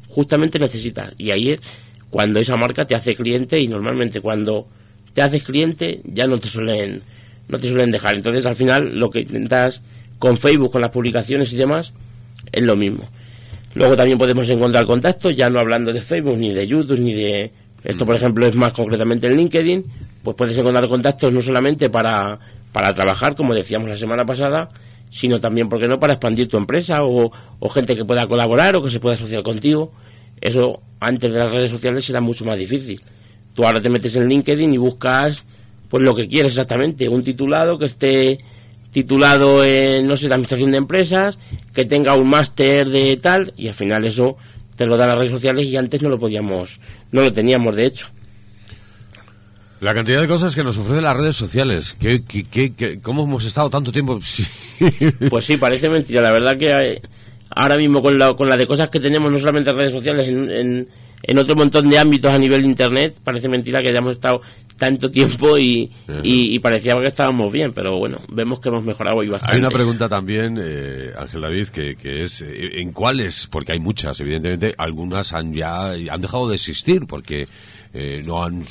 justamente 0.09 0.59
necesitas. 0.59 1.13
Y 1.19 1.33
ahí 1.33 1.51
es 1.51 1.61
cuando 2.11 2.39
esa 2.39 2.57
marca 2.57 2.87
te 2.87 2.95
hace 2.95 3.17
cliente 3.17 3.59
y 3.59 3.67
normalmente 3.67 4.21
cuando 4.21 4.69
te 5.13 5.23
haces 5.23 5.43
cliente 5.43 6.01
ya 6.05 6.27
no 6.27 6.39
te 6.39 6.49
suelen 6.49 7.03
no 7.49 7.59
te 7.59 7.69
suelen 7.69 7.91
dejar. 7.91 8.15
Entonces 8.17 8.47
al 8.47 8.55
final 8.55 8.99
lo 8.99 9.11
que 9.11 9.21
intentas 9.21 9.83
con 10.19 10.37
Facebook, 10.37 10.71
con 10.71 10.81
las 10.81 10.91
publicaciones 10.91 11.53
y 11.53 11.57
demás, 11.57 11.93
es 12.53 12.63
lo 12.63 12.77
mismo. 12.77 13.09
Luego 13.75 13.97
también 13.97 14.19
podemos 14.19 14.49
encontrar 14.49 14.87
contactos, 14.87 15.35
ya 15.37 15.49
no 15.49 15.59
hablando 15.59 15.93
de 15.93 16.03
Facebook, 16.03 16.37
ni 16.37 16.53
de 16.53 16.67
YouTube, 16.67 17.01
ni 17.01 17.15
de... 17.15 17.53
Esto, 17.83 18.05
por 18.05 18.15
ejemplo, 18.15 18.47
es 18.47 18.55
más 18.55 18.73
concretamente 18.73 19.27
en 19.27 19.37
LinkedIn, 19.37 19.85
pues 20.23 20.37
puedes 20.37 20.57
encontrar 20.59 20.89
contactos 20.89 21.33
no 21.33 21.43
solamente 21.43 21.91
para, 21.91 22.39
para 22.73 22.95
trabajar, 22.95 23.35
como 23.35 23.55
decíamos 23.55 23.89
la 23.89 23.97
semana 23.97 24.25
pasada, 24.25 24.69
sino 25.11 25.41
también, 25.41 25.69
¿por 25.69 25.81
qué 25.81 25.89
no?, 25.89 25.99
para 25.99 26.15
expandir 26.15 26.49
tu 26.49 26.57
empresa 26.57 27.03
o, 27.05 27.31
o 27.59 27.69
gente 27.69 27.97
que 27.97 28.05
pueda 28.05 28.27
colaborar 28.27 28.77
o 28.77 28.83
que 28.83 28.91
se 28.91 29.01
pueda 29.01 29.15
asociar 29.15 29.43
contigo. 29.43 29.93
Eso 30.41 30.81
antes 31.01 31.33
de 31.33 31.39
las 31.39 31.51
redes 31.51 31.71
sociales 31.71 32.09
era 32.09 32.21
mucho 32.21 32.45
más 32.45 32.57
difícil. 32.57 33.01
Tú 33.55 33.65
ahora 33.65 33.81
te 33.81 33.91
metes 33.91 34.15
en 34.17 34.29
LinkedIn 34.29 34.73
y 34.73 34.79
buscas 34.79 35.45
pues 35.91 36.05
lo 36.05 36.15
que 36.15 36.29
quieres 36.29 36.53
exactamente, 36.53 37.09
un 37.09 37.25
titulado 37.25 37.77
que 37.77 37.87
esté 37.87 38.39
titulado 38.93 39.65
en, 39.65 40.07
no 40.07 40.17
sé, 40.17 40.29
la 40.29 40.37
administración 40.37 40.71
de 40.71 40.79
empresas, 40.79 41.39
que 41.75 41.85
tenga 41.85 42.15
un 42.15 42.29
máster 42.29 42.89
de 42.89 43.17
tal, 43.17 43.53
y 43.57 43.69
al 43.69 43.75
final 43.75 44.05
eso 44.05 44.37
te 44.77 44.87
lo 44.87 44.97
dan 44.97 45.09
las 45.09 45.19
redes 45.19 45.33
sociales 45.33 45.67
y 45.67 45.77
antes 45.77 46.03
no 46.03 46.09
lo 46.09 46.19
podíamos, 46.19 46.79
no 47.13 47.23
lo 47.23 47.33
teníamos 47.33 47.77
de 47.77 47.87
hecho. 47.87 48.07
La 49.81 49.95
cantidad 49.95 50.21
de 50.21 50.29
cosas 50.29 50.55
que 50.55 50.63
nos 50.63 50.77
ofrecen 50.77 51.05
las 51.05 51.17
redes 51.17 51.37
sociales. 51.37 51.97
¿Qué, 51.99 52.23
qué, 52.23 53.01
cómo 53.03 53.25
hemos 53.25 53.47
estado 53.47 53.71
tanto 53.71 53.91
tiempo? 53.91 54.21
pues 55.31 55.45
sí, 55.45 55.57
parece 55.57 55.89
mentira. 55.89 56.21
La 56.21 56.33
verdad 56.33 56.59
que 56.59 57.01
ahora 57.49 57.79
mismo 57.79 58.03
con 58.03 58.19
la, 58.19 58.35
con 58.35 58.49
la 58.51 58.59
de 58.59 58.67
cosas 58.67 58.91
que 58.91 59.01
tenemos, 59.01 59.33
no 59.33 59.39
solamente 59.39 59.71
en 59.71 59.77
redes 59.77 59.95
sociales, 59.95 60.29
en, 60.29 60.87
en, 61.23 61.39
otro 61.39 61.57
montón 61.57 61.89
de 61.89 61.99
ámbitos 61.99 62.31
a 62.31 62.39
nivel 62.39 62.61
de 62.61 62.69
Internet, 62.69 63.17
parece 63.25 63.49
mentira 63.49 63.81
que 63.81 63.89
hayamos 63.89 64.13
estado 64.13 64.43
tanto 64.81 65.11
tiempo 65.11 65.59
y, 65.59 65.91
y, 66.23 66.59
parecía 66.59 66.99
que 66.99 67.09
estábamos 67.09 67.53
bien, 67.53 67.73
pero 67.75 67.99
bueno, 67.99 68.17
vemos 68.33 68.61
que 68.61 68.71
hemos 68.71 68.83
mejorado 68.83 69.23
y 69.23 69.29
bastante. 69.29 69.55
Hay 69.55 69.61
una 69.61 69.69
pregunta 69.69 70.09
también, 70.09 70.59
eh, 70.59 71.13
Ángel 71.19 71.43
David, 71.43 71.69
que, 71.69 71.97
que 71.97 72.25
es 72.25 72.41
eh, 72.41 72.81
¿en 72.81 72.91
cuáles? 72.93 73.47
Porque 73.47 73.73
hay 73.73 73.79
muchas, 73.79 74.19
evidentemente, 74.21 74.75
algunas 74.79 75.35
han 75.35 75.53
ya 75.53 75.91
han 75.91 76.21
dejado 76.23 76.49
de 76.49 76.55
existir, 76.55 77.07
porque 77.07 77.47
eh, 77.93 78.23
no, 78.25 78.45
han, 78.45 78.65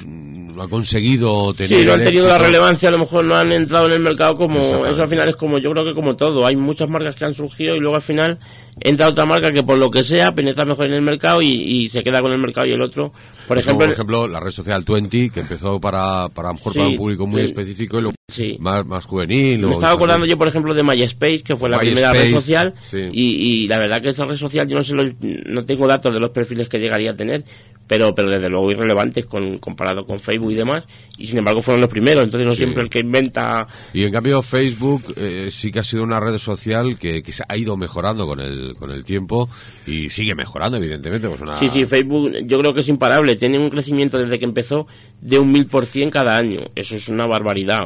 no 0.56 0.64
han 0.64 0.70
conseguido 0.70 1.54
tener. 1.54 1.80
Sí, 1.80 1.86
no 1.86 1.94
han 1.94 2.04
tenido 2.04 2.26
la 2.26 2.38
relevancia, 2.38 2.88
a 2.88 2.94
lo 2.94 3.00
mejor 3.00 3.26
no 3.26 3.36
han 3.36 3.52
entrado 3.52 3.88
en 3.88 3.94
el 3.94 4.00
mercado 4.00 4.36
como. 4.36 4.62
Eso 4.86 5.02
al 5.02 5.10
final 5.10 5.28
es 5.28 5.36
como, 5.36 5.58
yo 5.58 5.72
creo 5.72 5.84
que 5.84 5.94
como 5.94 6.16
todo. 6.16 6.46
Hay 6.46 6.56
muchas 6.56 6.90
marcas 6.90 7.16
que 7.16 7.26
han 7.26 7.34
surgido 7.34 7.76
y 7.76 7.80
luego 7.80 7.98
al 7.98 8.02
final 8.02 8.40
entra 8.80 9.10
otra 9.10 9.26
marca 9.26 9.52
que 9.52 9.62
por 9.62 9.78
lo 9.78 9.92
que 9.92 10.06
sea 10.06 10.32
penetra 10.32 10.64
mejor 10.64 10.86
en 10.86 10.94
el 10.94 11.02
mercado 11.02 11.42
y, 11.42 11.90
se 11.90 12.02
queda 12.02 12.22
con 12.22 12.32
el 12.32 12.40
mercado 12.40 12.68
y 12.68 12.72
el 12.72 12.82
otro. 12.82 13.12
Por 13.50 13.58
ejemplo, 13.58 13.88
por 13.88 13.94
ejemplo 13.94 14.28
la 14.28 14.40
red 14.40 14.52
social 14.52 14.86
20, 14.88 15.32
que 15.32 15.40
empezó 15.40 15.82
para, 15.82 16.30
para, 16.30 16.54
mejor 16.54 16.72
para 16.72 16.88
un 16.88 16.98
público 16.98 17.26
muy 17.26 17.42
específico 17.42 17.98
y 17.98 18.02
lo 18.04 18.12
más, 18.60 18.86
más 18.86 19.06
juvenil. 19.06 19.66
Me 19.66 19.74
estaba 19.74 19.94
acordando 19.94 20.28
yo, 20.28 20.38
por 20.38 20.48
ejemplo, 20.48 20.76
de 20.76 20.84
MySpace, 20.84 21.42
que 21.42 21.56
fue 21.56 21.68
la 21.68 21.80
primera 21.80 22.14
red 22.14 22.32
social. 22.32 22.76
Y, 22.94 23.64
y, 23.64 23.68
la 23.68 23.80
verdad 23.80 24.04
que 24.04 24.10
esa 24.10 24.26
red 24.26 24.36
social, 24.36 24.68
yo 24.68 24.78
no 24.78 24.84
sé, 24.84 24.94
no 24.94 25.66
tengo 25.66 25.88
datos 25.88 26.14
de 26.14 26.20
los 26.20 26.30
perfiles 26.30 26.70
que 26.70 26.78
llegaría 26.78 27.10
a 27.10 27.16
tener, 27.16 27.44
pero, 27.90 28.14
pero 28.14 28.30
desde 28.30 28.50
luego 28.50 28.72
irrelevantes 28.72 29.26
con, 29.26 29.58
comparado 29.58 30.06
con 30.06 30.20
Facebook 30.20 30.52
y 30.52 30.56
demás, 30.56 30.84
y 31.18 31.26
sin 31.26 31.40
embargo 31.40 31.64
fueron 31.64 31.82
los 31.82 31.90
primeros, 31.90 32.24
entonces 32.24 32.48
no 32.48 32.54
siempre 32.54 32.84
el 32.84 32.90
que 32.90 33.00
inventa... 33.00 33.68
Y 33.94 34.04
en 34.04 34.12
cambio 34.12 34.44
Facebook 34.44 35.16
eh, 35.18 35.50
sí 35.50 35.72
que 35.72 35.80
ha 35.80 35.84
sido 35.84 36.04
una 36.04 36.20
red 36.20 36.38
social 36.38 37.00
que, 37.00 37.24
que 37.24 37.34
se 37.34 37.44
ha 37.50 37.58
ido 37.58 37.76
mejorando 37.78 38.28
con 38.28 38.40
el, 38.42 38.76
con 38.76 38.92
el 38.92 39.04
tiempo 39.04 39.50
y 39.88 40.12
sigue 40.12 40.36
mejorando 40.36 40.78
evidentemente. 40.78 41.28
Pues 41.28 41.42
Sí, 41.58 41.70
sí, 41.70 41.86
Facebook 41.88 42.32
yo 42.46 42.60
creo 42.60 42.76
que 42.76 42.82
es 42.82 42.88
imparable, 42.90 43.36
tiene 43.38 43.58
un 43.58 43.72
crecimiento 43.72 44.20
desde 44.20 44.38
que 44.38 44.46
empezó 44.46 44.86
de 45.20 45.40
un 45.40 45.52
mil 45.52 45.66
por 45.66 45.88
cien 45.88 46.12
cada 46.12 46.38
año, 46.38 46.60
eso 46.76 46.96
es 46.96 47.10
una 47.10 47.26
barbaridad, 47.26 47.82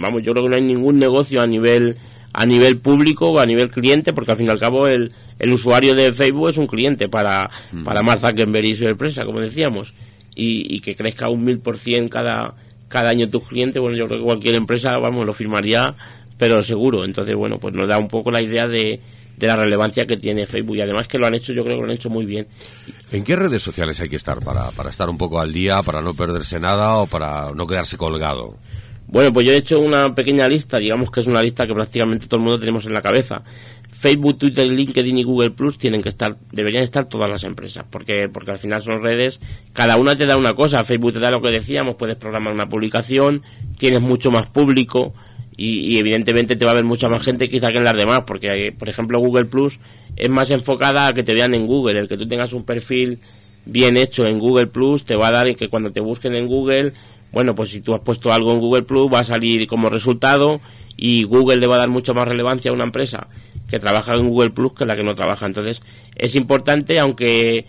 vamos, 0.00 0.22
yo 0.24 0.32
creo 0.32 0.46
que 0.46 0.50
no 0.50 0.56
hay 0.56 0.64
ningún 0.64 0.98
negocio 0.98 1.40
a 1.40 1.46
nivel 1.46 1.96
a 2.34 2.44
nivel 2.46 2.78
público 2.78 3.28
o 3.28 3.38
a 3.38 3.46
nivel 3.46 3.70
cliente, 3.70 4.12
porque 4.12 4.32
al 4.32 4.36
fin 4.36 4.48
y 4.48 4.50
al 4.50 4.58
cabo 4.58 4.88
el, 4.88 5.12
el 5.38 5.52
usuario 5.52 5.94
de 5.94 6.12
Facebook 6.12 6.50
es 6.50 6.58
un 6.58 6.66
cliente 6.66 7.08
para, 7.08 7.48
mm. 7.72 7.84
para 7.84 8.02
Mark 8.02 8.20
Zuckerberg 8.20 8.66
y 8.66 8.74
su 8.74 8.86
empresa, 8.86 9.24
como 9.24 9.40
decíamos, 9.40 9.94
y, 10.34 10.80
que 10.80 10.96
crezca 10.96 11.30
un 11.30 11.44
mil 11.44 11.60
por 11.60 11.78
cien 11.78 12.08
cada, 12.08 12.56
cada 12.88 13.10
año 13.10 13.30
tus 13.30 13.46
clientes, 13.46 13.80
bueno, 13.80 13.96
yo 13.96 14.06
creo 14.06 14.18
que 14.18 14.24
cualquier 14.24 14.56
empresa, 14.56 14.90
vamos, 15.00 15.24
lo 15.24 15.32
firmaría, 15.32 15.94
pero 16.36 16.60
seguro. 16.64 17.04
Entonces, 17.04 17.36
bueno, 17.36 17.58
pues 17.60 17.72
nos 17.72 17.88
da 17.88 17.98
un 17.98 18.08
poco 18.08 18.32
la 18.32 18.42
idea 18.42 18.66
de, 18.66 19.00
de 19.36 19.46
la 19.46 19.54
relevancia 19.54 20.04
que 20.04 20.16
tiene 20.16 20.44
Facebook 20.44 20.76
y 20.76 20.80
además 20.80 21.06
que 21.06 21.18
lo 21.18 21.28
han 21.28 21.36
hecho, 21.36 21.52
yo 21.52 21.62
creo 21.62 21.76
que 21.76 21.82
lo 21.82 21.86
han 21.86 21.96
hecho 21.96 22.10
muy 22.10 22.26
bien. 22.26 22.48
¿En 23.12 23.22
qué 23.22 23.36
redes 23.36 23.62
sociales 23.62 24.00
hay 24.00 24.08
que 24.08 24.16
estar 24.16 24.40
para, 24.40 24.72
para 24.72 24.90
estar 24.90 25.08
un 25.08 25.18
poco 25.18 25.38
al 25.38 25.52
día, 25.52 25.84
para 25.84 26.02
no 26.02 26.14
perderse 26.14 26.58
nada 26.58 26.96
o 26.96 27.06
para 27.06 27.52
no 27.54 27.64
quedarse 27.64 27.96
colgado? 27.96 28.56
Bueno, 29.06 29.32
pues 29.32 29.46
yo 29.46 29.52
he 29.52 29.56
hecho 29.56 29.80
una 29.80 30.14
pequeña 30.14 30.48
lista, 30.48 30.78
digamos 30.78 31.10
que 31.10 31.20
es 31.20 31.26
una 31.26 31.42
lista 31.42 31.66
que 31.66 31.74
prácticamente 31.74 32.26
todo 32.26 32.38
el 32.38 32.44
mundo 32.44 32.58
tenemos 32.58 32.84
en 32.86 32.94
la 32.94 33.02
cabeza. 33.02 33.42
Facebook, 33.90 34.38
Twitter, 34.38 34.66
LinkedIn 34.66 35.16
y 35.16 35.22
Google 35.22 35.52
Plus 35.52 35.78
tienen 35.78 36.02
que 36.02 36.08
estar, 36.10 36.36
deberían 36.52 36.84
estar 36.84 37.08
todas 37.08 37.30
las 37.30 37.44
empresas, 37.44 37.86
porque 37.88 38.28
porque 38.30 38.50
al 38.50 38.58
final 38.58 38.82
son 38.82 39.02
redes, 39.02 39.40
cada 39.72 39.96
una 39.96 40.16
te 40.16 40.26
da 40.26 40.36
una 40.36 40.52
cosa. 40.52 40.84
Facebook 40.84 41.14
te 41.14 41.20
da 41.20 41.30
lo 41.30 41.40
que 41.40 41.50
decíamos, 41.50 41.94
puedes 41.94 42.16
programar 42.16 42.52
una 42.52 42.68
publicación, 42.68 43.42
tienes 43.78 44.00
mucho 44.00 44.30
más 44.30 44.46
público 44.46 45.14
y, 45.56 45.98
evidentemente 45.98 46.56
te 46.56 46.64
va 46.64 46.72
a 46.72 46.74
ver 46.74 46.84
mucha 46.84 47.08
más 47.08 47.22
gente 47.22 47.48
quizá 47.48 47.70
que 47.70 47.78
en 47.78 47.84
las 47.84 47.96
demás, 47.96 48.22
porque 48.26 48.74
por 48.76 48.88
ejemplo 48.88 49.20
Google 49.20 49.46
Plus 49.46 49.78
es 50.16 50.28
más 50.28 50.50
enfocada 50.50 51.06
a 51.06 51.12
que 51.12 51.22
te 51.22 51.32
vean 51.32 51.54
en 51.54 51.66
Google, 51.66 52.00
el 52.00 52.08
que 52.08 52.16
tú 52.16 52.26
tengas 52.26 52.52
un 52.52 52.64
perfil 52.64 53.20
bien 53.66 53.96
hecho 53.96 54.26
en 54.26 54.38
Google 54.38 54.66
Plus 54.66 55.04
te 55.04 55.16
va 55.16 55.28
a 55.28 55.32
dar 55.32 55.54
que 55.56 55.68
cuando 55.68 55.90
te 55.90 56.00
busquen 56.00 56.34
en 56.34 56.46
Google 56.46 56.92
bueno, 57.34 57.54
pues 57.54 57.70
si 57.70 57.80
tú 57.80 57.94
has 57.94 58.00
puesto 58.00 58.32
algo 58.32 58.52
en 58.52 58.60
Google 58.60 58.84
Plus 58.84 59.12
va 59.12 59.18
a 59.18 59.24
salir 59.24 59.66
como 59.66 59.90
resultado 59.90 60.60
y 60.96 61.24
Google 61.24 61.56
le 61.56 61.66
va 61.66 61.74
a 61.74 61.78
dar 61.78 61.88
mucha 61.88 62.12
más 62.12 62.26
relevancia 62.26 62.70
a 62.70 62.74
una 62.74 62.84
empresa 62.84 63.26
que 63.68 63.78
trabaja 63.78 64.14
en 64.14 64.28
Google 64.28 64.50
Plus 64.50 64.72
que 64.72 64.86
la 64.86 64.94
que 64.94 65.02
no 65.02 65.14
trabaja. 65.14 65.44
Entonces 65.44 65.80
es 66.16 66.36
importante, 66.36 67.00
aunque 67.00 67.66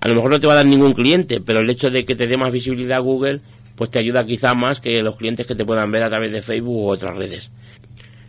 a 0.00 0.08
lo 0.08 0.14
mejor 0.14 0.30
no 0.30 0.40
te 0.40 0.46
va 0.46 0.54
a 0.54 0.56
dar 0.56 0.66
ningún 0.66 0.92
cliente, 0.92 1.40
pero 1.40 1.60
el 1.60 1.68
hecho 1.68 1.90
de 1.90 2.04
que 2.04 2.14
te 2.14 2.26
dé 2.26 2.36
más 2.36 2.52
visibilidad 2.52 2.98
a 2.98 3.02
Google, 3.02 3.40
pues 3.74 3.90
te 3.90 3.98
ayuda 3.98 4.24
quizá 4.24 4.54
más 4.54 4.80
que 4.80 5.02
los 5.02 5.16
clientes 5.16 5.46
que 5.46 5.54
te 5.54 5.64
puedan 5.64 5.90
ver 5.90 6.04
a 6.04 6.08
través 6.08 6.30
de 6.30 6.40
Facebook 6.40 6.76
u 6.76 6.88
otras 6.90 7.16
redes. 7.16 7.50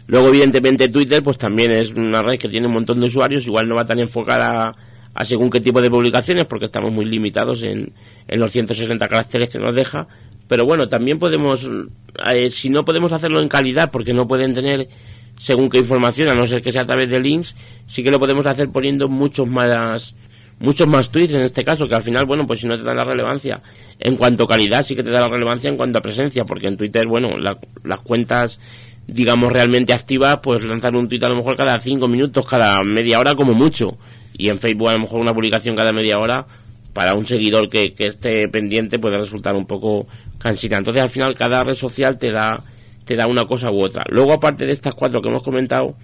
Luego, 0.07 0.29
evidentemente, 0.29 0.89
Twitter, 0.89 1.21
pues 1.21 1.37
también 1.37 1.71
es 1.71 1.91
una 1.91 2.21
red 2.23 2.37
que 2.37 2.49
tiene 2.49 2.67
un 2.67 2.73
montón 2.73 2.99
de 2.99 3.05
usuarios, 3.05 3.45
igual 3.45 3.67
no 3.67 3.75
va 3.75 3.85
tan 3.85 3.99
enfocada 3.99 4.75
a, 5.13 5.25
según 5.25 5.49
qué 5.49 5.61
tipo 5.61 5.81
de 5.81 5.89
publicaciones, 5.89 6.45
porque 6.45 6.65
estamos 6.65 6.91
muy 6.91 7.05
limitados 7.05 7.63
en, 7.63 7.93
en 8.27 8.39
los 8.39 8.51
160 8.51 9.07
caracteres 9.07 9.49
que 9.49 9.59
nos 9.59 9.75
deja, 9.75 10.07
pero 10.51 10.65
bueno, 10.65 10.89
también 10.89 11.17
podemos, 11.17 11.65
eh, 12.25 12.49
si 12.49 12.69
no 12.69 12.83
podemos 12.83 13.13
hacerlo 13.13 13.39
en 13.39 13.47
calidad, 13.47 13.89
porque 13.89 14.13
no 14.13 14.27
pueden 14.27 14.53
tener 14.53 14.89
según 15.39 15.69
qué 15.69 15.77
información, 15.77 16.27
a 16.27 16.35
no 16.35 16.45
ser 16.45 16.61
que 16.61 16.73
sea 16.73 16.81
a 16.81 16.85
través 16.85 17.09
de 17.09 17.21
links, 17.21 17.55
sí 17.87 18.03
que 18.03 18.11
lo 18.11 18.19
podemos 18.19 18.45
hacer 18.45 18.69
poniendo 18.69 19.07
muchos 19.07 19.47
más 19.47 20.13
muchos 20.59 20.87
más 20.87 21.09
tweets 21.09 21.35
en 21.35 21.43
este 21.43 21.63
caso, 21.63 21.87
que 21.87 21.95
al 21.95 22.03
final, 22.03 22.25
bueno, 22.25 22.45
pues 22.45 22.59
si 22.59 22.67
no 22.67 22.75
te 22.75 22.83
da 22.83 22.93
la 22.93 23.05
relevancia 23.05 23.61
en 23.97 24.17
cuanto 24.17 24.43
a 24.43 24.47
calidad, 24.49 24.83
sí 24.83 24.93
que 24.93 25.03
te 25.03 25.09
da 25.09 25.21
la 25.21 25.29
relevancia 25.29 25.69
en 25.69 25.77
cuanto 25.77 25.99
a 25.99 26.01
presencia, 26.01 26.43
porque 26.43 26.67
en 26.67 26.75
Twitter, 26.75 27.07
bueno, 27.07 27.29
las 27.39 27.99
cuentas, 28.01 28.59
digamos, 29.07 29.53
realmente 29.53 29.93
activas, 29.93 30.39
pues 30.43 30.65
lanzar 30.65 30.97
un 30.97 31.07
tweet 31.07 31.23
a 31.23 31.29
lo 31.29 31.37
mejor 31.37 31.55
cada 31.55 31.79
cinco 31.79 32.09
minutos, 32.09 32.45
cada 32.45 32.83
media 32.83 33.21
hora 33.21 33.35
como 33.35 33.53
mucho, 33.53 33.97
y 34.33 34.49
en 34.49 34.59
Facebook 34.59 34.89
a 34.89 34.95
lo 34.95 34.99
mejor 34.99 35.21
una 35.21 35.33
publicación 35.33 35.77
cada 35.77 35.93
media 35.93 36.17
hora, 36.17 36.45
para 36.93 37.13
un 37.13 37.25
seguidor 37.25 37.69
que, 37.69 37.93
que 37.93 38.07
esté 38.07 38.47
pendiente 38.47 38.99
puede 38.99 39.17
resultar 39.17 39.55
un 39.55 39.65
poco 39.65 40.07
cansina. 40.37 40.77
Entonces 40.77 41.03
al 41.03 41.09
final 41.09 41.35
cada 41.35 41.63
red 41.63 41.75
social 41.75 42.17
te 42.17 42.31
da 42.31 42.57
te 43.05 43.15
da 43.15 43.27
una 43.27 43.45
cosa 43.45 43.71
u 43.71 43.81
otra. 43.81 44.03
Luego 44.09 44.33
aparte 44.33 44.65
de 44.65 44.73
estas 44.73 44.95
cuatro 44.95 45.21
que 45.21 45.29
hemos 45.29 45.43
comentado, 45.43 45.95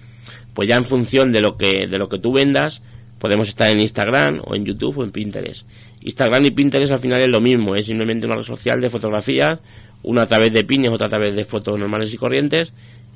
pues 0.54 0.68
ya 0.68 0.76
en 0.76 0.84
función 0.84 1.32
de 1.32 1.40
lo 1.40 1.56
que 1.56 1.86
de 1.88 1.98
lo 1.98 2.08
que 2.08 2.18
tú 2.18 2.32
vendas, 2.32 2.82
podemos 3.18 3.48
estar 3.48 3.70
en 3.70 3.80
Instagram 3.80 4.40
o 4.44 4.54
en 4.54 4.64
YouTube 4.64 4.98
o 4.98 5.04
en 5.04 5.10
Pinterest. 5.10 5.66
Instagram 6.00 6.44
y 6.44 6.50
Pinterest 6.50 6.92
al 6.92 6.98
final 6.98 7.20
es 7.20 7.28
lo 7.28 7.40
mismo, 7.40 7.74
es 7.74 7.86
simplemente 7.86 8.26
una 8.26 8.36
red 8.36 8.44
social 8.44 8.80
de 8.80 8.88
fotografías, 8.88 9.58
una 10.02 10.22
a 10.22 10.26
través 10.26 10.52
de 10.52 10.64
pines, 10.64 10.90
otra 10.90 11.06
a 11.06 11.10
través 11.10 11.34
de 11.34 11.44
fotos 11.44 11.78
normales 11.78 12.12
y 12.12 12.16
corrientes, 12.16 12.72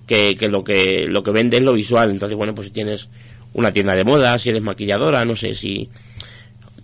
que, 0.06 0.34
que 0.36 0.48
lo 0.48 0.64
que 0.64 1.04
lo 1.08 1.22
que 1.22 1.30
vende 1.30 1.58
es 1.58 1.62
lo 1.62 1.72
visual. 1.72 2.10
Entonces, 2.10 2.36
bueno, 2.36 2.54
pues 2.54 2.68
si 2.68 2.72
tienes 2.72 3.08
una 3.54 3.72
tienda 3.72 3.94
de 3.94 4.04
moda, 4.04 4.38
si 4.38 4.50
eres 4.50 4.62
maquilladora, 4.62 5.24
no 5.24 5.36
sé, 5.36 5.54
si 5.54 5.88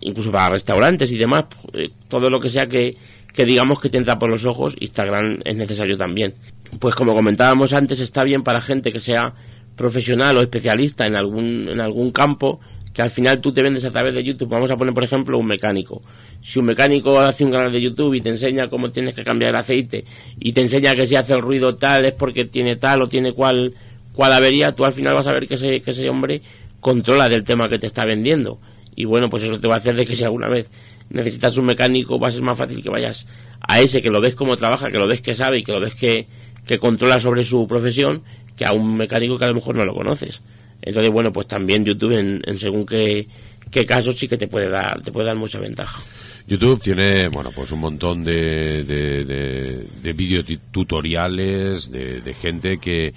incluso 0.00 0.30
para 0.30 0.50
restaurantes 0.50 1.10
y 1.10 1.18
demás, 1.18 1.44
eh, 1.72 1.90
todo 2.08 2.30
lo 2.30 2.40
que 2.40 2.48
sea 2.48 2.66
que, 2.66 2.96
que 3.32 3.44
digamos 3.44 3.80
que 3.80 3.88
te 3.88 3.98
entra 3.98 4.18
por 4.18 4.30
los 4.30 4.44
ojos, 4.44 4.74
Instagram 4.80 5.40
es 5.44 5.56
necesario 5.56 5.96
también. 5.96 6.34
Pues 6.78 6.94
como 6.94 7.14
comentábamos 7.14 7.72
antes, 7.72 8.00
está 8.00 8.24
bien 8.24 8.42
para 8.42 8.60
gente 8.60 8.92
que 8.92 9.00
sea 9.00 9.34
profesional 9.76 10.36
o 10.36 10.42
especialista 10.42 11.06
en 11.06 11.16
algún, 11.16 11.68
en 11.68 11.80
algún 11.80 12.10
campo, 12.10 12.60
que 12.92 13.02
al 13.02 13.10
final 13.10 13.40
tú 13.40 13.52
te 13.52 13.62
vendes 13.62 13.84
a 13.84 13.90
través 13.90 14.14
de 14.14 14.24
YouTube. 14.24 14.48
Vamos 14.48 14.70
a 14.70 14.76
poner, 14.76 14.92
por 14.92 15.04
ejemplo, 15.04 15.38
un 15.38 15.46
mecánico. 15.46 16.02
Si 16.42 16.58
un 16.58 16.64
mecánico 16.64 17.18
hace 17.20 17.44
un 17.44 17.52
canal 17.52 17.72
de 17.72 17.80
YouTube 17.80 18.14
y 18.14 18.20
te 18.20 18.28
enseña 18.28 18.68
cómo 18.68 18.90
tienes 18.90 19.14
que 19.14 19.22
cambiar 19.22 19.50
el 19.50 19.56
aceite 19.56 20.04
y 20.38 20.52
te 20.52 20.60
enseña 20.60 20.94
que 20.96 21.06
si 21.06 21.14
hace 21.14 21.32
el 21.32 21.40
ruido 21.40 21.76
tal 21.76 22.04
es 22.04 22.12
porque 22.12 22.44
tiene 22.44 22.76
tal 22.76 23.02
o 23.02 23.08
tiene 23.08 23.32
cual, 23.32 23.74
cual 24.12 24.32
avería, 24.32 24.72
tú 24.72 24.84
al 24.84 24.92
final 24.92 25.14
vas 25.14 25.28
a 25.28 25.32
ver 25.32 25.46
que 25.46 25.54
ese, 25.54 25.80
que 25.80 25.92
ese 25.92 26.08
hombre 26.10 26.42
controla 26.80 27.28
del 27.28 27.44
tema 27.44 27.68
que 27.68 27.78
te 27.78 27.86
está 27.86 28.04
vendiendo 28.04 28.58
y 28.98 29.04
bueno, 29.04 29.30
pues 29.30 29.44
eso 29.44 29.60
te 29.60 29.68
va 29.68 29.74
a 29.74 29.76
hacer 29.76 29.94
de 29.94 30.04
que 30.04 30.16
si 30.16 30.24
alguna 30.24 30.48
vez 30.48 30.68
necesitas 31.08 31.56
un 31.56 31.66
mecánico 31.66 32.18
va 32.18 32.26
a 32.26 32.30
ser 32.32 32.42
más 32.42 32.58
fácil 32.58 32.82
que 32.82 32.90
vayas 32.90 33.26
a 33.60 33.80
ese 33.80 34.02
que 34.02 34.10
lo 34.10 34.20
ves 34.20 34.34
cómo 34.34 34.56
trabaja, 34.56 34.90
que 34.90 34.98
lo 34.98 35.06
ves 35.06 35.20
que 35.20 35.36
sabe 35.36 35.60
y 35.60 35.62
que 35.62 35.70
lo 35.70 35.80
ves 35.80 35.94
que, 35.94 36.26
que 36.66 36.78
controla 36.78 37.20
sobre 37.20 37.44
su 37.44 37.64
profesión, 37.68 38.24
que 38.56 38.64
a 38.64 38.72
un 38.72 38.96
mecánico 38.96 39.38
que 39.38 39.44
a 39.44 39.48
lo 39.48 39.54
mejor 39.54 39.76
no 39.76 39.84
lo 39.84 39.94
conoces. 39.94 40.40
Entonces, 40.82 41.12
bueno, 41.12 41.32
pues 41.32 41.46
también 41.46 41.84
YouTube 41.84 42.18
en, 42.18 42.58
según 42.58 42.84
qué, 42.84 43.28
qué 43.70 43.86
casos 43.86 44.18
sí 44.18 44.26
que 44.26 44.36
te 44.36 44.48
puede 44.48 44.68
dar, 44.68 45.00
te 45.00 45.12
puede 45.12 45.28
dar 45.28 45.36
mucha 45.36 45.60
ventaja. 45.60 46.02
YouTube 46.48 46.82
tiene, 46.82 47.28
bueno, 47.28 47.52
pues 47.54 47.70
un 47.70 47.78
montón 47.78 48.24
de, 48.24 48.82
de, 48.82 49.24
de, 49.24 49.86
de 50.02 50.12
videotutoriales, 50.12 51.88
de, 51.88 52.20
de 52.20 52.34
gente 52.34 52.78
que, 52.78 53.14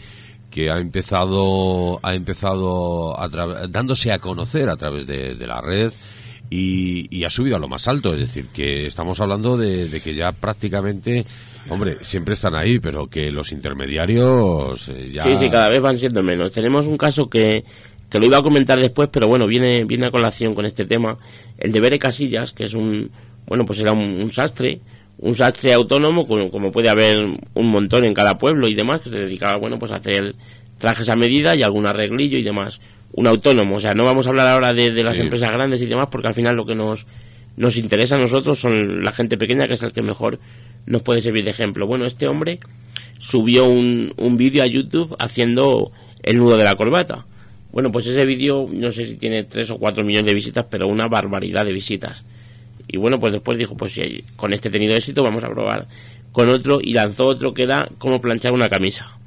que 0.52 0.70
ha 0.70 0.78
empezado 0.78 2.00
ha 2.04 2.14
empezado 2.14 3.16
dándose 3.70 4.12
a 4.12 4.20
conocer 4.20 4.70
a 4.70 4.76
través 4.76 5.08
de, 5.08 5.36
la 5.36 5.62
red 5.62 5.92
y, 6.50 7.24
ha 7.24 7.30
subido 7.30 7.56
a 7.56 7.60
lo 7.60 7.68
más 7.68 7.88
alto. 7.88 8.14
Es 8.14 8.20
decir, 8.20 8.48
que 8.54 8.86
estamos 8.86 9.20
hablando 9.20 9.58
de, 9.58 10.02
que 10.04 10.14
ya 10.14 10.32
prácticamente, 10.34 11.26
hombre, 11.70 11.98
siempre 12.02 12.36
están 12.36 12.56
ahí, 12.56 12.78
pero 12.80 13.08
que 13.08 13.32
los 13.32 13.52
intermediarios 13.52 14.90
eh, 14.90 15.12
ya... 15.14 15.24
Sí, 15.24 15.38
sí, 15.40 15.50
cada 15.50 15.70
vez 15.70 15.82
van 15.82 15.98
siendo 15.98 16.22
menos. 16.22 16.54
Tenemos 16.54 16.86
un 16.86 16.98
caso 16.98 17.30
que, 17.30 17.64
que 18.10 18.20
lo 18.20 18.26
iba 18.26 18.38
a 18.38 18.44
comentar 18.44 18.78
después, 18.78 19.10
pero 19.12 19.28
bueno, 19.28 19.48
viene, 19.48 19.86
viene 19.86 20.08
a 20.08 20.12
colación 20.12 20.54
con 20.54 20.66
este 20.66 20.86
tema. 20.86 21.18
El 21.58 21.72
de 21.72 21.80
Bere 21.80 21.98
Casillas, 21.98 22.52
que 22.52 22.66
es 22.66 22.74
un, 22.74 23.10
bueno, 23.48 23.66
pues 23.66 23.80
era 23.80 23.94
un, 23.94 24.32
sastre, 24.32 24.82
un 25.22 25.36
sastre 25.36 25.74
autónomo, 25.74 26.28
como, 26.28 26.52
como, 26.52 26.72
puede 26.72 26.90
haber 26.90 27.24
un 27.54 27.72
montón 27.72 28.04
en 28.06 28.14
cada 28.14 28.38
pueblo 28.38 28.68
y 28.68 28.76
demás, 28.76 29.02
que 29.02 29.10
se 29.10 29.20
dedicaba, 29.20 29.58
bueno, 29.58 29.80
pues 29.80 29.92
a 29.92 29.98
hacer 29.98 30.36
trajes 30.78 31.10
a 31.10 31.16
medida 31.16 31.56
y 31.56 31.64
algún 31.64 31.86
arreglillo 31.86 32.38
y 32.38 32.44
demás 32.44 32.80
un 33.14 33.28
autónomo. 33.28 33.78
O 33.78 33.80
sea, 33.80 33.94
no 33.94 34.06
vamos 34.06 34.26
a 34.26 34.30
hablar 34.30 34.48
ahora 34.48 34.74
de, 34.74 34.92
las 35.04 35.20
empresas 35.20 35.52
grandes 35.52 35.82
y 35.82 35.86
demás, 35.86 36.08
porque 36.12 36.28
al 36.28 36.34
final 36.34 36.56
lo 36.56 36.66
que 36.66 36.76
nos, 36.76 37.06
nos 37.58 37.78
interesa 37.78 38.16
a 38.16 38.20
nosotros 38.20 38.60
son 38.60 39.04
la 39.04 39.12
gente 39.12 39.38
pequeña, 39.38 39.68
que 39.68 39.74
es 39.74 39.84
el 39.84 39.92
que 39.92 40.02
mejor 40.02 40.40
nos 40.86 41.02
puede 41.02 41.22
servir 41.22 41.44
de 41.44 41.52
ejemplo. 41.52 41.88
Bueno, 41.88 42.06
este 42.06 42.28
hombre 42.28 42.60
subió 43.20 43.66
un, 43.66 44.14
un 44.18 44.38
vídeo 44.38 44.64
a 44.64 44.68
YouTube 44.68 45.16
haciendo 45.20 45.92
el 46.24 46.38
nudo 46.38 46.58
de 46.58 46.64
la 46.64 46.76
corbata. 46.76 47.26
Bueno, 47.72 47.92
pues 47.92 48.06
ese 48.08 48.26
vídeo, 48.26 48.68
no 48.70 48.92
sé 48.92 49.08
si 49.08 49.16
tiene 49.16 49.44
3 49.44 49.72
o 49.72 49.78
4 49.78 50.04
millones 50.04 50.28
de 50.28 50.34
visitas, 50.34 50.66
pero 50.70 50.88
una 50.88 51.08
barbaridad 51.08 51.66
de 51.66 51.74
visitas. 51.74 52.24
Y 52.94 52.98
bueno, 52.98 53.22
pues 53.22 53.32
después 53.32 53.58
dijo, 53.58 53.76
pues 53.78 53.94
si 53.94 54.22
con 54.36 54.52
este 54.54 54.70
tenido 54.70 54.94
éxito 54.94 55.24
vamos 55.24 55.46
a 55.46 55.50
probar 55.50 55.88
con 56.34 56.50
otro 56.50 56.80
y 56.82 56.92
lanzó 56.92 57.28
otro 57.28 57.54
que 57.54 57.64
era 57.64 57.88
como 57.98 58.20
planchar 58.20 58.52
una 58.52 58.68
camisa. 58.68 59.18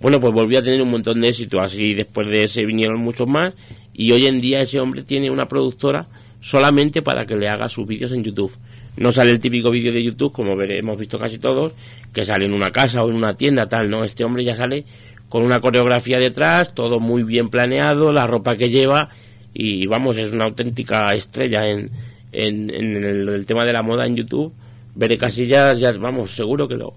Bueno, 0.00 0.20
pues 0.20 0.32
volvió 0.32 0.60
a 0.60 0.62
tener 0.62 0.80
un 0.80 0.90
montón 0.90 1.20
de 1.20 1.28
éxito, 1.28 1.60
así 1.60 1.94
después 1.94 2.28
de 2.28 2.44
ese 2.44 2.64
vinieron 2.64 3.00
muchos 3.00 3.26
más 3.26 3.54
y 3.92 4.12
hoy 4.12 4.26
en 4.26 4.40
día 4.40 4.60
ese 4.60 4.78
hombre 4.78 5.02
tiene 5.02 5.32
una 5.32 5.48
productora 5.48 6.06
solamente 6.40 7.02
para 7.02 7.26
que 7.26 7.34
le 7.34 7.48
haga 7.48 7.68
sus 7.68 7.88
vídeos 7.88 8.12
en 8.12 8.22
YouTube. 8.22 8.52
No 8.96 9.10
sale 9.10 9.32
el 9.32 9.40
típico 9.40 9.70
vídeo 9.70 9.92
de 9.92 10.04
YouTube, 10.04 10.32
como 10.32 10.60
hemos 10.62 10.96
visto 10.96 11.18
casi 11.18 11.38
todos, 11.38 11.72
que 12.12 12.24
sale 12.24 12.44
en 12.44 12.52
una 12.52 12.70
casa 12.70 13.02
o 13.02 13.10
en 13.10 13.16
una 13.16 13.36
tienda, 13.36 13.66
tal, 13.66 13.90
¿no? 13.90 14.04
Este 14.04 14.22
hombre 14.22 14.44
ya 14.44 14.54
sale 14.54 14.84
con 15.28 15.42
una 15.42 15.60
coreografía 15.60 16.18
detrás, 16.18 16.72
todo 16.72 17.00
muy 17.00 17.24
bien 17.24 17.48
planeado, 17.48 18.12
la 18.12 18.28
ropa 18.28 18.54
que 18.54 18.70
lleva 18.70 19.08
y 19.54 19.86
vamos, 19.86 20.18
es 20.18 20.32
una 20.32 20.44
auténtica 20.44 21.12
estrella 21.14 21.68
en, 21.68 21.90
en, 22.32 22.70
el, 22.70 23.46
tema 23.46 23.64
de 23.64 23.72
la 23.72 23.82
moda 23.82 24.06
en 24.06 24.16
YouTube. 24.16 24.52
Veré 24.94 25.16
Casillas, 25.16 25.78
ya 25.78 25.92
vamos, 25.92 26.32
seguro 26.32 26.68
que 26.68 26.74
lo, 26.74 26.94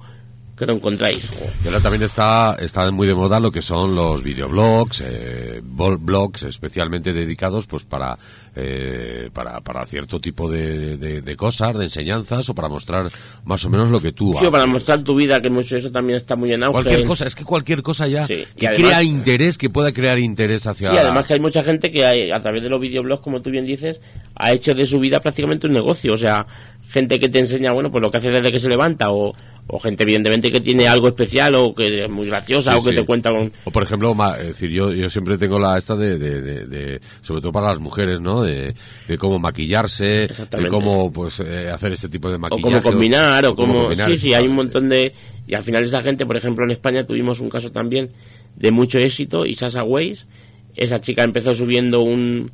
que 0.58 0.66
lo 0.66 0.74
encontráis. 0.74 1.30
Y 1.64 1.68
ahora 1.68 1.82
también 1.82 2.04
está, 2.04 2.56
está 2.60 2.90
muy 2.92 3.08
de 3.08 3.14
moda 3.14 3.40
lo 3.40 3.52
que 3.52 3.62
son 3.62 3.94
los 3.94 4.24
videoblogs, 4.24 5.02
eh, 5.06 5.62
blogs 5.62 6.44
especialmente 6.44 7.12
dedicados 7.12 7.66
pues 7.68 7.84
para, 7.84 8.18
eh, 8.56 9.30
para, 9.34 9.60
para 9.60 9.86
cierto 9.86 10.20
tipo 10.20 10.50
de, 10.50 10.98
de, 10.98 11.36
cosas, 11.36 11.78
de 11.78 11.84
enseñanzas 11.84 12.48
o 12.48 12.56
para 12.56 12.70
mostrar 12.70 13.10
más 13.44 13.66
o 13.66 13.70
menos 13.70 13.90
lo 13.90 14.00
que 14.00 14.14
tú 14.14 14.34
sí, 14.40 14.46
para 14.50 14.66
mostrar 14.66 15.04
tu 15.04 15.16
vida, 15.16 15.42
que 15.42 15.50
mucho 15.50 15.76
eso 15.76 15.92
también 15.92 16.18
está 16.18 16.36
muy 16.36 16.52
en 16.54 16.64
auge. 16.64 16.84
Cualquier 16.84 17.06
cosa, 17.06 17.28
es 17.28 17.36
que 17.36 17.44
cualquier 17.44 17.84
cosa 17.84 18.08
ya 18.08 18.26
que 18.26 18.48
crea 18.56 19.04
interés, 19.04 19.58
que 19.58 19.70
pueda 19.70 19.92
crear 19.92 20.18
interés 20.20 20.66
hacia... 20.68 20.90
Sí, 20.92 20.98
además 20.98 21.26
que 21.26 21.34
hay 21.34 21.40
mucha 21.40 21.64
gente 21.64 21.92
que 21.92 22.06
hay, 22.06 22.32
a 22.32 22.40
través 22.40 22.64
de 22.64 22.70
los 22.70 22.80
videoblogs, 22.80 23.22
como 23.22 23.42
tú 23.42 23.50
bien 23.50 23.66
dices, 23.66 24.00
ha 24.36 24.54
hecho 24.54 24.74
de 24.74 24.86
su 24.86 25.00
vida 25.00 25.20
prácticamente 25.20 25.68
un 25.68 25.74
negocio, 25.74 26.14
o 26.14 26.18
sea, 26.18 26.46
gente 26.90 27.20
que 27.20 27.30
te 27.30 27.40
enseña, 27.40 27.72
bueno, 27.72 27.92
pues 27.92 28.02
lo 28.02 28.12
que 28.12 28.18
hace 28.18 28.32
desde 28.32 28.52
que 28.52 28.60
se 28.60 28.70
levanta 28.70 29.12
o 29.12 29.34
o 29.68 29.80
gente 29.80 30.04
evidentemente 30.04 30.52
que 30.52 30.62
tiene 30.62 30.88
algo 30.88 31.08
especial 31.08 31.56
o 31.56 31.74
que 31.74 32.06
es 32.06 32.12
muy 32.12 32.28
graciosa 32.28 32.78
o 32.78 32.84
que 32.84 32.92
te 32.92 33.04
cuenta 33.04 33.32
con... 33.32 33.52
O 33.64 33.72
por 33.72 33.82
ejemplo, 33.82 34.16
es 34.40 34.48
decir, 34.48 34.70
yo, 34.70 34.92
yo 34.92 35.10
siempre 35.10 35.38
tengo 35.38 35.58
la 35.58 35.78
esta 35.78 35.96
de, 35.96 36.20
de, 36.20 37.02
sobre 37.22 37.42
todo 37.42 37.52
para 37.52 37.70
las 37.70 37.80
mujeres, 37.80 38.22
¿no? 38.22 38.44
De, 38.44 38.76
cómo 39.18 39.40
maquillarse, 39.40 40.28
de 40.28 40.68
cómo 40.70 41.12
pues 41.12 41.40
eh, 41.40 41.70
hacer 41.70 41.94
este 41.94 42.10
tipo 42.10 42.30
de 42.30 42.38
maquillaje. 42.38 42.78
O 42.78 42.82
cómo 42.82 42.82
combinar, 42.82 43.46
o, 43.48 43.56
cómo... 43.56 43.90
sí, 43.96 44.18
sí, 44.18 44.34
hay 44.34 44.46
un 44.46 44.56
montón 44.56 44.88
de... 44.88 45.14
Y 45.48 45.56
al 45.56 45.64
final 45.64 45.84
esa 45.84 46.04
gente, 46.04 46.26
por 46.26 46.38
ejemplo, 46.38 46.64
en 46.64 46.72
España 46.72 47.04
tuvimos 47.04 47.40
un 47.40 47.50
caso 47.50 47.72
también 47.72 48.12
de 48.56 48.72
mucho 48.72 49.00
éxito, 49.00 49.46
y 49.46 49.56
Sasa 49.56 49.84
Weiss, 49.84 50.28
esa 50.76 51.00
chica 51.00 51.24
empezó 51.24 51.56
subiendo 51.56 52.02
un 52.02 52.52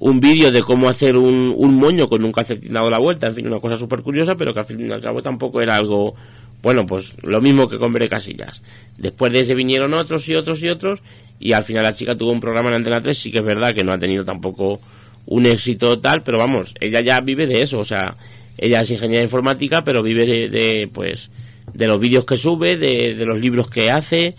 un 0.00 0.18
vídeo 0.18 0.50
de 0.50 0.62
cómo 0.62 0.88
hacer 0.88 1.16
un, 1.16 1.54
un 1.56 1.76
moño 1.76 2.08
con 2.08 2.24
un 2.24 2.32
calcetín 2.32 2.72
dado 2.72 2.90
la 2.90 2.98
vuelta, 2.98 3.28
en 3.28 3.34
fin, 3.34 3.46
una 3.46 3.60
cosa 3.60 3.76
súper 3.76 4.02
curiosa, 4.02 4.34
pero 4.34 4.52
que 4.52 4.60
al 4.60 4.66
fin 4.66 4.80
y 4.80 4.92
al 4.92 5.00
cabo 5.00 5.22
tampoco 5.22 5.60
era 5.60 5.76
algo 5.76 6.14
bueno, 6.62 6.86
pues 6.86 7.14
lo 7.22 7.40
mismo 7.40 7.68
que 7.68 7.78
con 7.78 7.92
Casillas. 7.92 8.62
Después 8.98 9.32
de 9.32 9.40
ese 9.40 9.54
vinieron 9.54 9.94
otros 9.94 10.28
y 10.28 10.34
otros 10.34 10.62
y 10.62 10.68
otros, 10.68 11.00
y 11.38 11.52
al 11.52 11.64
final 11.64 11.84
la 11.84 11.94
chica 11.94 12.14
tuvo 12.14 12.32
un 12.32 12.40
programa 12.40 12.68
en 12.68 12.76
Antena 12.76 13.00
3, 13.00 13.16
sí 13.16 13.30
que 13.30 13.38
es 13.38 13.44
verdad 13.44 13.74
que 13.74 13.82
no 13.82 13.92
ha 13.92 13.98
tenido 13.98 14.24
tampoco 14.24 14.80
un 15.26 15.46
éxito 15.46 15.98
tal, 16.00 16.22
pero 16.22 16.38
vamos, 16.38 16.74
ella 16.80 17.00
ya 17.00 17.20
vive 17.20 17.46
de 17.46 17.62
eso, 17.62 17.78
o 17.78 17.84
sea, 17.84 18.16
ella 18.58 18.82
es 18.82 18.90
ingeniera 18.90 19.22
informática, 19.22 19.82
pero 19.84 20.02
vive 20.02 20.26
de, 20.26 20.88
pues, 20.92 21.30
de 21.72 21.86
los 21.86 21.98
vídeos 21.98 22.26
que 22.26 22.36
sube, 22.36 22.76
de, 22.76 23.14
de, 23.14 23.24
los 23.24 23.40
libros 23.40 23.68
que 23.70 23.90
hace, 23.90 24.34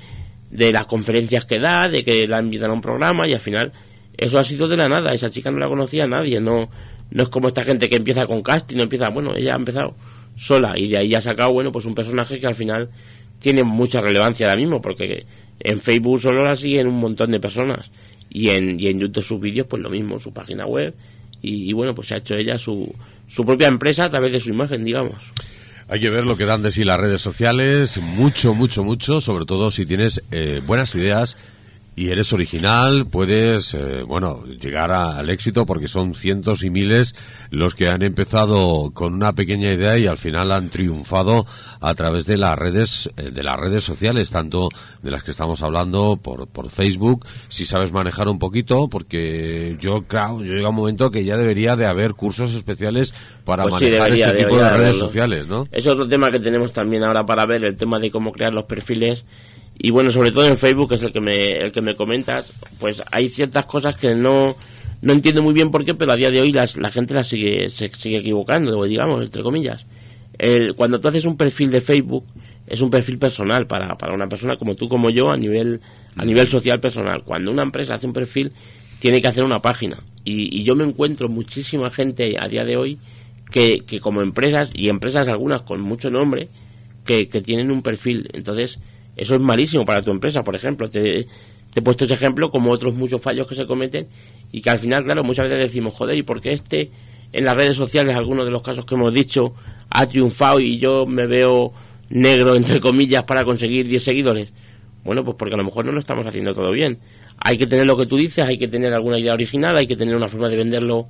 de 0.52 0.72
las 0.72 0.86
conferencias 0.86 1.46
que 1.46 1.60
da, 1.60 1.88
de 1.88 2.04
que 2.04 2.28
la 2.28 2.42
invitan 2.42 2.70
a 2.70 2.74
un 2.74 2.82
programa, 2.82 3.28
y 3.28 3.34
al 3.34 3.40
final 3.40 3.72
eso 4.18 4.40
ha 4.40 4.44
sido 4.44 4.68
de 4.68 4.78
la 4.78 4.88
nada, 4.88 5.14
esa 5.14 5.30
chica 5.30 5.52
no 5.52 5.60
la 5.60 5.68
conocía 5.68 6.06
a 6.06 6.08
nadie, 6.08 6.40
no, 6.40 6.70
no 7.10 7.24
es 7.24 7.30
como 7.30 7.48
esta 7.48 7.64
gente 7.64 7.90
que 7.90 7.96
empieza 7.96 8.26
con 8.26 8.42
casting, 8.42 8.78
no 8.78 8.84
empieza, 8.84 9.10
bueno, 9.10 9.36
ella 9.36 9.54
ha 9.54 9.58
empezado 9.58 9.96
sola 10.36 10.74
y 10.76 10.90
de 10.90 11.00
ahí 11.00 11.16
ha 11.16 11.22
sacado, 11.22 11.54
bueno, 11.54 11.72
pues 11.72 11.86
un 11.86 11.96
personaje 11.96 12.40
que 12.40 12.48
al 12.48 12.56
final 12.56 12.90
tiene 13.40 13.64
mucha 13.64 14.02
relevancia 14.02 14.48
ahora 14.48 14.60
mismo 14.60 14.82
porque 14.82 15.26
en 15.60 15.80
Facebook 15.80 16.22
solo 16.22 16.44
la 16.44 16.56
siguen 16.56 16.88
un 16.88 17.00
montón 17.00 17.32
de 17.32 17.40
personas 17.40 17.92
y 18.30 18.50
en, 18.50 18.80
y 18.80 18.88
en 18.88 19.00
YouTube 19.00 19.24
sus 19.24 19.40
vídeos 19.40 19.68
pues 19.68 19.82
lo 19.82 19.90
mismo, 19.90 20.20
su 20.20 20.32
página 20.32 20.66
web 20.66 20.96
y, 21.44 21.74
bueno, 21.74 21.96
pues 21.96 22.08
se 22.08 22.14
ha 22.14 22.18
hecho 22.18 22.36
ella 22.36 22.58
su, 22.58 22.94
su 23.28 23.44
propia 23.44 23.68
empresa 23.68 24.06
a 24.06 24.10
través 24.10 24.32
de 24.32 24.40
su 24.40 24.50
imagen, 24.50 24.84
digamos. 24.84 25.16
Hay 25.88 26.00
que 26.00 26.10
ver 26.10 26.24
lo 26.24 26.38
que 26.38 26.46
dan 26.46 26.62
de 26.62 26.72
sí 26.72 26.84
las 26.84 27.00
redes 27.00 27.22
sociales, 27.22 28.00
mucho, 28.00 28.54
mucho, 28.54 28.84
mucho, 28.84 29.22
sobre 29.22 29.46
todo 29.46 29.72
si 29.72 29.86
tienes 29.86 30.22
eh, 30.32 30.62
buenas 30.66 30.94
ideas 30.94 31.38
y 31.94 32.10
eres 32.10 32.32
original, 32.32 33.06
puedes, 33.06 33.74
eh, 33.74 34.04
bueno, 34.08 34.46
llegar 34.46 34.92
al 34.94 35.30
éxito 35.30 35.66
porque 35.66 35.90
son 35.90 36.16
cientos 36.16 36.64
y 36.64 36.70
miles 36.70 37.14
los 37.50 37.76
que 37.76 37.90
han 37.90 38.02
empezado 38.02 38.92
con 38.94 39.14
una 39.14 39.34
pequeña 39.34 39.74
idea 39.74 39.98
y 39.98 40.08
al 40.08 40.18
final 40.18 40.54
han 40.54 40.70
triunfado 40.70 41.46
a 41.82 41.94
través 41.94 42.26
de 42.26 42.38
las 42.38 42.58
redes, 42.58 43.10
eh, 43.18 43.32
de 43.32 43.44
las 43.44 43.60
redes 43.60 43.84
sociales, 43.84 44.32
tanto 44.32 44.70
de 45.02 45.12
las 45.12 45.24
que 45.24 45.32
estamos 45.32 45.62
hablando 45.64 46.16
por, 46.16 46.48
por 46.48 46.70
Facebook, 46.70 47.26
si 47.50 47.66
sabes 47.66 47.92
manejar 47.92 48.30
un 48.30 48.40
poquito, 48.40 48.88
porque 48.88 49.76
yo, 49.82 50.04
claro, 50.08 50.42
yo 50.46 50.54
llega 50.54 50.70
un 50.70 50.76
momento 50.76 51.12
que 51.12 51.26
ya 51.26 51.36
debería 51.36 51.76
de 51.76 51.88
haber 51.88 52.14
cursos 52.14 52.56
especiales 52.56 53.14
para 53.44 53.64
pues 53.64 53.74
manejar 53.74 54.12
este 54.12 54.46
tipo 54.46 54.58
de 54.58 54.70
redes 54.70 54.98
sociales, 54.98 55.48
¿no? 55.48 55.68
Es 55.72 55.86
otro 55.88 56.08
tema 56.08 56.32
que 56.32 56.40
tenemos 56.40 56.72
también 56.72 57.04
ahora 57.04 57.26
para 57.26 57.46
ver, 57.46 57.66
el 57.66 57.76
tema 57.76 58.00
de 58.00 58.10
cómo 58.10 58.32
crear 58.32 58.54
los 58.54 58.66
perfiles 58.66 59.26
y 59.84 59.92
bueno, 59.92 60.12
sobre 60.12 60.32
todo 60.32 60.48
en 60.48 60.58
Facebook, 60.58 60.90
que 60.90 60.96
es 60.96 61.04
el 61.04 61.12
que 61.12 61.22
me, 61.22 61.58
el 61.58 61.72
que 61.72 61.82
me 61.82 61.96
comentas, 61.96 62.52
pues 62.80 63.02
hay 63.12 63.30
ciertas 63.30 63.66
cosas 63.66 63.96
que 63.96 64.14
no, 64.14 64.56
no 65.02 65.14
entiendo 65.14 65.42
muy 65.42 65.54
bien 65.54 65.72
por 65.72 65.84
qué, 65.84 65.94
pero 65.96 66.12
a 66.12 66.16
día 66.16 66.30
de 66.30 66.42
hoy 66.42 66.52
las, 66.52 66.76
la 66.78 66.92
gente 66.92 67.14
las 67.14 67.28
sigue, 67.28 67.70
se 67.70 67.90
sigue 67.90 68.18
equivocando, 68.18 68.84
digamos, 68.84 69.24
entre 69.24 69.42
comillas. 69.42 69.86
El, 70.38 70.76
cuando 70.76 71.00
tú 71.00 71.08
haces 71.08 71.26
un 71.26 71.38
perfil 71.38 71.72
de 71.72 71.82
Facebook, 71.82 72.26
es 72.68 72.82
un 72.82 72.90
perfil 72.90 73.18
personal 73.18 73.68
para, 73.68 73.98
para 73.98 74.14
una 74.14 74.28
persona 74.28 74.56
como 74.56 74.76
tú, 74.76 74.88
como 74.88 75.10
yo, 75.10 75.32
a 75.32 75.38
nivel, 75.38 75.82
a 76.16 76.26
nivel 76.26 76.48
social 76.48 76.80
personal. 76.80 77.24
Cuando 77.24 77.52
una 77.52 77.64
empresa 77.64 77.96
hace 77.96 78.08
un 78.08 78.14
perfil, 78.14 78.52
tiene 79.00 79.22
que 79.22 79.28
hacer 79.28 79.44
una 79.44 79.62
página. 79.62 79.98
Y, 80.24 80.60
y 80.60 80.64
yo 80.64 80.76
me 80.76 80.84
encuentro 80.84 81.28
muchísima 81.28 81.90
gente 81.90 82.36
a 82.40 82.48
día 82.48 82.64
de 82.64 82.78
hoy 82.78 83.00
que, 83.52 83.80
que 83.80 84.00
como 84.00 84.22
empresas, 84.22 84.70
y 84.74 84.90
empresas 84.90 85.28
algunas 85.28 85.64
con 85.64 85.82
mucho 85.82 86.10
nombre, 86.10 86.50
que, 87.04 87.28
que 87.28 87.42
tienen 87.42 87.72
un 87.72 87.82
perfil. 87.82 88.30
Entonces, 88.34 88.80
eso 89.16 89.36
es 89.36 89.42
malísimo 89.42 89.86
para 89.86 90.02
tu 90.02 90.12
empresa, 90.12 90.44
por 90.44 90.56
ejemplo. 90.56 90.90
Te, 90.90 91.28
he 91.74 91.82
puesto 91.82 92.06
ese 92.06 92.14
ejemplo 92.14 92.50
como 92.50 92.72
otros 92.72 92.94
muchos 92.96 93.22
fallos 93.22 93.48
que 93.48 93.56
se 93.56 93.66
cometen 93.66 94.08
y 94.52 94.62
que 94.62 94.70
al 94.70 94.80
final, 94.80 95.04
claro, 95.04 95.24
muchas 95.24 95.46
veces 95.46 95.60
decimos, 95.60 95.94
joder, 95.94 96.18
¿y 96.18 96.24
por 96.24 96.42
qué 96.42 96.54
este 96.54 96.92
en 97.34 97.46
las 97.46 97.56
redes 97.56 97.78
sociales, 97.78 98.16
algunos 98.16 98.46
de 98.46 98.52
los 98.52 98.62
casos 98.62 98.86
que 98.86 98.96
hemos 98.96 99.14
dicho, 99.14 99.54
ha 99.90 100.06
triunfado 100.06 100.60
y 100.60 100.80
yo 100.80 101.06
me 101.06 101.28
veo 101.28 101.72
negro, 102.10 102.56
entre 102.56 102.82
comillas, 102.82 103.24
para 103.24 103.46
conseguir 103.46 103.88
10 103.88 104.04
seguidores? 104.04 104.50
Bueno, 105.04 105.24
pues 105.24 105.38
porque 105.38 105.56
a 105.56 105.58
lo 105.58 105.64
mejor 105.64 105.86
no 105.86 105.92
lo 105.92 106.00
estamos 106.00 106.28
haciendo 106.28 106.54
todo 106.54 106.72
bien. 106.72 107.00
Hay 107.38 107.58
que 107.58 107.68
tener 107.68 107.86
lo 107.86 107.98
que 107.98 108.06
tú 108.06 108.18
dices, 108.18 108.46
hay 108.46 108.58
que 108.58 108.68
tener 108.68 108.94
alguna 108.94 109.18
idea 109.18 109.34
original, 109.34 109.76
hay 109.78 109.88
que 109.88 109.96
tener 109.96 110.16
una 110.16 110.28
forma 110.28 110.50
de 110.50 110.58
venderlo 110.58 111.08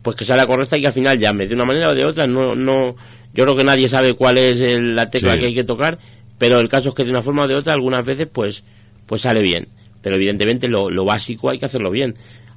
pues 0.00 0.16
que 0.16 0.24
sea 0.24 0.36
la 0.36 0.46
correcta 0.46 0.76
y 0.76 0.80
que 0.80 0.86
al 0.86 0.92
final 0.92 1.18
llame 1.18 1.46
de 1.46 1.54
una 1.54 1.64
manera 1.64 1.90
o 1.90 1.94
de 1.94 2.04
otra. 2.04 2.26
No, 2.26 2.54
no, 2.54 2.94
yo 3.34 3.44
creo 3.44 3.56
que 3.56 3.64
nadie 3.64 3.88
sabe 3.88 4.14
cuál 4.14 4.38
es 4.38 4.60
la 4.60 5.10
tecla 5.10 5.36
que 5.36 5.46
hay 5.46 5.54
que 5.54 5.64
tocar 5.64 5.98
pero 6.38 6.60
el 6.60 6.68
caso 6.68 6.90
es 6.90 6.94
que 6.94 7.04
de 7.04 7.10
una 7.10 7.22
forma 7.22 7.44
o 7.44 7.48
de 7.48 7.56
otra 7.56 7.74
algunas 7.74 8.04
veces 8.04 8.28
pues, 8.32 8.64
pues 9.06 9.22
sale 9.22 9.42
bien. 9.42 9.68
Pero 10.00 10.16
evidentemente 10.16 10.68
lo, 10.68 10.90
lo 10.90 11.04
básico 11.04 11.50
hay 11.50 11.58
que 11.58 11.66
hacerlo 11.66 11.90
bien. 11.90 12.14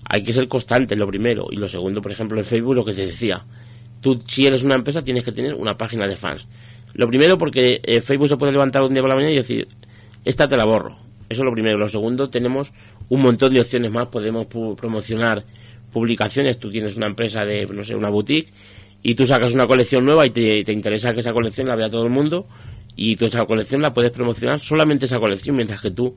Hay 0.10 0.24
que 0.24 0.34
ser 0.34 0.48
constante, 0.48 0.96
lo 0.96 1.08
primero. 1.08 1.48
Y 1.52 1.56
lo 1.56 1.68
segundo, 1.68 2.02
por 2.02 2.12
ejemplo, 2.12 2.38
en 2.38 2.46
Facebook, 2.46 2.76
lo 2.76 2.86
que 2.86 2.94
te 2.94 3.06
decía. 3.06 3.44
Tú, 4.00 4.20
si 4.28 4.46
eres 4.46 4.64
una 4.64 4.76
empresa, 4.76 5.04
tienes 5.04 5.24
que 5.24 5.32
tener 5.32 5.54
una 5.54 5.76
página 5.76 6.08
de 6.08 6.16
fans. 6.16 6.48
Lo 6.94 7.08
primero, 7.08 7.38
porque 7.38 7.82
eh, 7.84 8.02
Facebook 8.02 8.30
se 8.30 8.38
puede 8.38 8.52
levantar 8.52 8.84
un 8.84 8.94
día 8.94 9.02
por 9.02 9.10
la 9.10 9.16
mañana 9.16 9.34
y 9.34 9.38
decir, 9.38 9.68
esta 10.26 10.48
te 10.48 10.58
la 10.58 10.66
borro. 10.66 10.96
Eso 11.30 11.42
es 11.42 11.46
lo 11.46 11.52
primero. 11.52 11.78
Lo 11.78 11.88
segundo, 11.88 12.30
tenemos 12.30 12.72
un 13.10 13.22
montón 13.22 13.54
de 13.54 13.62
opciones 13.62 13.92
más. 13.92 14.08
Podemos 14.08 14.48
promocionar 14.48 15.44
publicaciones, 15.92 16.60
tú 16.60 16.70
tienes 16.70 16.96
una 16.96 17.08
empresa 17.08 17.44
de, 17.46 17.66
no 17.66 17.84
sé, 17.84 17.96
una 17.96 18.10
boutique, 18.10 18.52
y 19.04 19.16
tú 19.16 19.26
sacas 19.26 19.54
una 19.54 19.68
colección 19.68 20.06
nueva 20.06 20.26
y 20.26 20.30
te, 20.30 20.64
te 20.64 20.72
interesa 20.72 21.14
que 21.14 21.20
esa 21.20 21.34
colección 21.34 21.68
la 21.68 21.76
vea 21.76 21.90
todo 21.90 22.04
el 22.04 22.12
mundo, 22.12 22.48
y 23.02 23.16
tú 23.16 23.26
esa 23.26 23.46
colección 23.46 23.82
la 23.82 23.94
puedes 23.94 24.12
promocionar 24.12 24.60
solamente 24.60 25.06
esa 25.06 25.18
colección, 25.18 25.56
mientras 25.56 25.82
que 25.82 25.90
tú, 25.90 26.16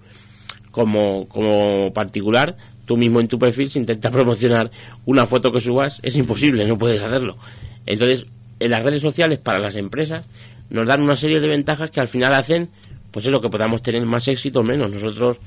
como, 0.70 1.26
como 1.28 1.90
particular, 1.94 2.58
tú 2.84 2.98
mismo 2.98 3.20
en 3.20 3.28
tu 3.28 3.38
perfil, 3.38 3.70
si 3.70 3.78
intentas 3.78 4.12
promocionar 4.12 4.70
una 5.06 5.24
foto 5.24 5.50
que 5.50 5.62
subas, 5.62 5.98
es 6.02 6.14
imposible, 6.16 6.66
no 6.66 6.76
puedes 6.76 7.00
hacerlo. 7.00 7.38
Entonces, 7.86 8.26
en 8.60 8.70
las 8.70 8.82
redes 8.82 9.00
sociales 9.00 9.38
para 9.38 9.60
las 9.60 9.76
empresas 9.76 10.26
nos 10.68 10.86
dan 10.86 11.00
una 11.00 11.16
serie 11.16 11.40
de 11.40 11.48
ventajas 11.48 11.90
que 11.90 12.00
al 12.00 12.08
final 12.08 12.34
hacen, 12.34 12.68
pues 13.10 13.24
es 13.24 13.32
lo 13.32 13.40
que 13.40 13.48
podamos 13.48 13.80
tener 13.80 14.04
más 14.04 14.28
éxito 14.28 14.60
o 14.60 14.62
menos. 14.62 14.90
Nosotros, 14.90 15.38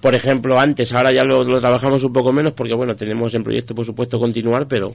por 0.00 0.14
ejemplo, 0.14 0.60
antes, 0.60 0.92
ahora 0.92 1.10
ya 1.10 1.24
lo, 1.24 1.42
lo, 1.42 1.58
trabajamos 1.58 2.04
un 2.04 2.12
poco 2.12 2.32
menos 2.32 2.52
porque, 2.52 2.74
bueno, 2.74 2.94
tenemos 2.94 3.34
en 3.34 3.42
proyecto, 3.42 3.74
por 3.74 3.86
supuesto, 3.86 4.20
continuar, 4.20 4.68
pero 4.68 4.92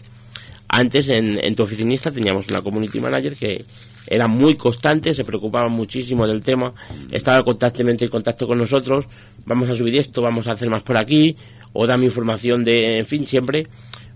antes 0.70 1.10
en, 1.10 1.38
en 1.44 1.54
tu 1.54 1.64
oficinista 1.64 2.14
teníamos 2.14 2.48
una 2.48 2.62
community 2.62 3.02
manager 3.02 3.36
que 3.36 3.66
era 4.08 4.28
muy 4.28 4.56
constante, 4.56 5.14
se 5.14 5.24
preocupaba 5.24 5.70
muchísimo 5.70 6.28
del 6.28 6.42
tema, 6.42 6.74
estaba 7.12 7.44
constantemente 7.44 8.06
en 8.06 8.12
contacto 8.12 8.48
con 8.48 8.58
nosotros, 8.58 9.06
vamos 9.46 9.70
a 9.70 9.74
subir 9.74 9.96
esto, 9.96 10.22
vamos 10.22 10.48
a 10.48 10.52
hacer 10.52 10.70
más 10.70 10.84
por 10.84 10.98
aquí, 10.98 11.36
o 11.74 11.86
dame 11.88 12.06
información 12.06 12.64
de, 12.64 13.00
en 13.00 13.06
fin, 13.06 13.26
siempre 13.26 13.68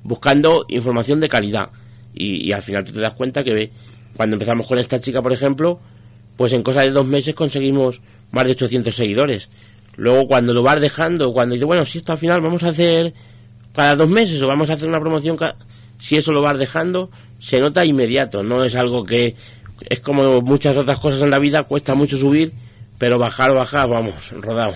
buscando 0.04 0.66
información 0.70 1.20
de 1.20 1.30
calidad. 1.30 1.70
Y, 2.14 2.52
al 2.52 2.62
final 2.62 2.84
tú 2.84 2.92
te 2.92 3.02
das 3.02 3.14
cuenta 3.14 3.44
que 3.44 3.72
cuando 4.16 4.36
empezamos 4.36 4.68
con 4.68 4.80
esta 4.80 5.00
chica, 5.00 5.22
por 5.22 5.34
ejemplo, 5.34 5.80
pues 6.36 6.54
en 6.54 6.64
cosa 6.64 6.82
de 6.82 6.92
dos 6.92 7.06
meses 7.06 7.36
conseguimos 7.36 8.02
más 8.32 8.46
de 8.46 8.52
800 8.52 8.96
seguidores. 8.96 9.50
Luego 9.96 10.28
cuando 10.28 10.54
lo 10.54 10.64
vas 10.64 10.80
dejando, 10.80 11.32
cuando 11.34 11.54
dices, 11.54 11.68
bueno, 11.68 11.86
si 11.86 12.00
esto 12.00 12.14
al 12.14 12.18
final 12.18 12.42
vamos 12.42 12.64
a 12.64 12.70
hacer 12.70 13.14
cada 13.74 13.96
dos 13.96 14.10
meses 14.10 14.42
o 14.42 14.48
vamos 14.48 14.70
a 14.70 14.74
hacer 14.74 14.88
una 14.88 15.00
promoción, 15.00 15.38
si 15.98 16.16
eso 16.16 16.32
lo 16.32 16.42
vas 16.42 16.58
dejando, 16.58 17.10
se 17.40 17.60
nota 17.60 17.86
inmediato, 17.86 18.42
no 18.42 18.64
es 18.64 18.76
algo 18.76 19.04
que 19.04 19.36
es 19.88 20.00
como 20.00 20.42
muchas 20.42 20.78
otras 20.78 21.00
cosas 21.00 21.22
en 21.22 21.30
la 21.30 21.40
vida, 21.40 21.64
cuesta 21.64 21.96
mucho 21.96 22.18
subir, 22.18 22.54
pero 22.98 23.18
bajar, 23.18 23.54
bajar, 23.54 23.90
vamos, 23.90 24.32
rodado. 24.32 24.76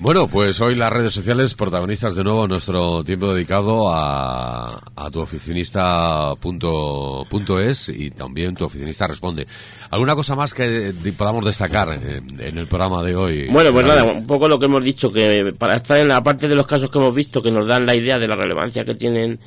Bueno, 0.00 0.26
pues 0.28 0.58
hoy 0.62 0.76
las 0.76 0.90
redes 0.90 1.12
sociales 1.12 1.54
protagonistas 1.54 2.14
de 2.14 2.24
nuevo 2.24 2.48
nuestro 2.48 3.04
tiempo 3.04 3.34
dedicado 3.34 3.92
a, 3.92 4.82
a 4.96 5.10
tu 5.10 5.20
oficinista 5.20 6.34
punto, 6.40 7.26
punto 7.28 7.58
es 7.58 7.90
y 7.90 8.10
también 8.10 8.54
tu 8.54 8.64
oficinista 8.64 9.06
responde. 9.06 9.46
¿Alguna 9.90 10.14
cosa 10.14 10.34
más 10.34 10.54
que 10.54 10.94
podamos 11.18 11.44
destacar 11.44 11.92
en, 11.92 12.40
en 12.40 12.56
el 12.56 12.66
programa 12.66 13.02
de 13.02 13.14
hoy? 13.14 13.48
Bueno, 13.50 13.74
pues 13.74 13.84
nada, 13.84 14.04
un 14.04 14.26
poco 14.26 14.48
lo 14.48 14.58
que 14.58 14.64
hemos 14.64 14.82
dicho, 14.82 15.12
que 15.12 15.52
para 15.58 15.76
estar 15.76 15.98
en 15.98 16.08
la 16.08 16.22
parte 16.22 16.48
de 16.48 16.54
los 16.54 16.66
casos 16.66 16.90
que 16.90 16.98
hemos 16.98 17.14
visto 17.14 17.42
que 17.42 17.50
nos 17.50 17.66
dan 17.66 17.84
la 17.84 17.94
idea 17.94 18.18
de 18.18 18.26
la 18.26 18.36
relevancia 18.36 18.86
que 18.86 18.94
tienen 18.94 19.38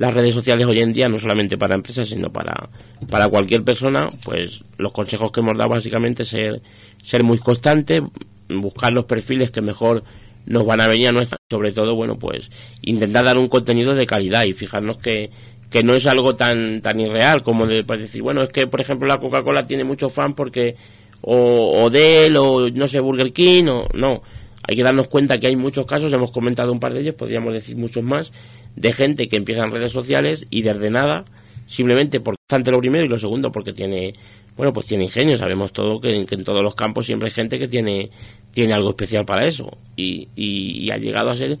las 0.00 0.14
redes 0.14 0.34
sociales 0.34 0.64
hoy 0.66 0.78
en 0.78 0.94
día, 0.94 1.10
no 1.10 1.18
solamente 1.18 1.58
para 1.58 1.74
empresas, 1.74 2.08
sino 2.08 2.32
para, 2.32 2.70
para 3.10 3.28
cualquier 3.28 3.62
persona, 3.62 4.08
pues 4.24 4.64
los 4.78 4.92
consejos 4.92 5.30
que 5.30 5.40
hemos 5.40 5.58
dado 5.58 5.68
básicamente 5.68 6.24
ser, 6.24 6.62
ser 7.02 7.22
muy 7.22 7.36
constante, 7.36 8.00
buscar 8.48 8.94
los 8.94 9.04
perfiles 9.04 9.50
que 9.50 9.60
mejor 9.60 10.02
nos 10.46 10.64
van 10.64 10.80
a 10.80 10.88
venir 10.88 11.08
a 11.08 11.12
nuestra, 11.12 11.36
sobre 11.50 11.72
todo, 11.72 11.94
bueno, 11.94 12.18
pues 12.18 12.50
intentar 12.80 13.26
dar 13.26 13.36
un 13.36 13.48
contenido 13.48 13.94
de 13.94 14.06
calidad 14.06 14.44
y 14.44 14.54
fijarnos 14.54 14.96
que, 14.96 15.28
que 15.68 15.84
no 15.84 15.92
es 15.92 16.06
algo 16.06 16.34
tan, 16.34 16.80
tan 16.80 16.98
irreal 16.98 17.42
como 17.42 17.66
de 17.66 17.84
pues, 17.84 18.00
decir, 18.00 18.22
bueno, 18.22 18.42
es 18.42 18.48
que, 18.48 18.66
por 18.66 18.80
ejemplo, 18.80 19.06
la 19.06 19.18
Coca-Cola 19.18 19.66
tiene 19.66 19.84
muchos 19.84 20.10
fans 20.14 20.32
porque, 20.34 20.76
o, 21.20 21.82
o 21.84 21.90
Dell, 21.90 22.38
o 22.38 22.70
no 22.70 22.86
sé, 22.86 23.00
Burger 23.00 23.34
King, 23.34 23.64
o 23.66 23.82
no. 23.92 24.22
Hay 24.66 24.76
que 24.76 24.82
darnos 24.82 25.08
cuenta 25.08 25.38
que 25.38 25.46
hay 25.46 25.56
muchos 25.56 25.84
casos, 25.84 26.10
hemos 26.10 26.30
comentado 26.30 26.72
un 26.72 26.80
par 26.80 26.94
de 26.94 27.00
ellos, 27.00 27.16
podríamos 27.16 27.52
decir 27.52 27.76
muchos 27.76 28.02
más, 28.02 28.32
de 28.76 28.92
gente 28.92 29.28
que 29.28 29.36
empieza 29.36 29.64
en 29.64 29.70
redes 29.70 29.92
sociales 29.92 30.46
y 30.50 30.62
desde 30.62 30.90
nada, 30.90 31.24
simplemente 31.66 32.20
porque 32.20 32.40
bastante 32.48 32.70
lo 32.70 32.78
primero 32.78 33.04
y 33.04 33.08
lo 33.08 33.18
segundo 33.18 33.52
porque 33.52 33.72
tiene, 33.72 34.12
bueno, 34.56 34.72
pues 34.72 34.86
tiene 34.86 35.04
ingenio, 35.04 35.38
sabemos 35.38 35.72
todo 35.72 36.00
que, 36.00 36.24
que 36.26 36.34
en 36.34 36.44
todos 36.44 36.62
los 36.62 36.74
campos 36.74 37.06
siempre 37.06 37.28
hay 37.28 37.32
gente 37.32 37.58
que 37.58 37.68
tiene, 37.68 38.10
tiene 38.52 38.72
algo 38.72 38.90
especial 38.90 39.24
para 39.24 39.46
eso 39.46 39.78
y, 39.96 40.28
y, 40.34 40.84
y 40.84 40.90
ha 40.90 40.96
llegado 40.96 41.30
a 41.30 41.36
ser 41.36 41.58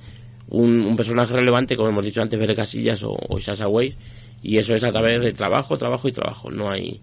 un, 0.48 0.80
un, 0.82 0.96
personaje 0.96 1.32
relevante, 1.32 1.76
como 1.76 1.88
hemos 1.88 2.04
dicho 2.04 2.20
antes, 2.20 2.38
Bere 2.38 2.54
Casillas 2.54 3.02
o, 3.02 3.16
o 3.28 3.38
Sasha 3.38 3.68
Weiss, 3.68 3.96
y 4.42 4.58
eso 4.58 4.74
es 4.74 4.84
a 4.84 4.90
través 4.90 5.22
de 5.22 5.32
trabajo, 5.32 5.76
trabajo 5.76 6.08
y 6.08 6.12
trabajo. 6.12 6.50
No 6.50 6.70
hay, 6.70 7.00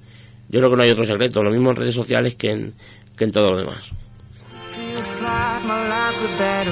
yo 0.49 0.59
creo 0.59 0.69
que 0.71 0.75
no 0.77 0.83
hay 0.83 0.89
otro 0.89 1.05
secreto, 1.05 1.43
lo 1.43 1.51
mismo 1.51 1.69
en 1.69 1.75
redes 1.75 1.95
sociales 1.95 2.35
que 2.35 2.51
en, 2.51 2.73
que 3.15 3.23
en 3.23 3.31
todo 3.31 3.51
lo 3.51 3.59
demás. 3.59 3.91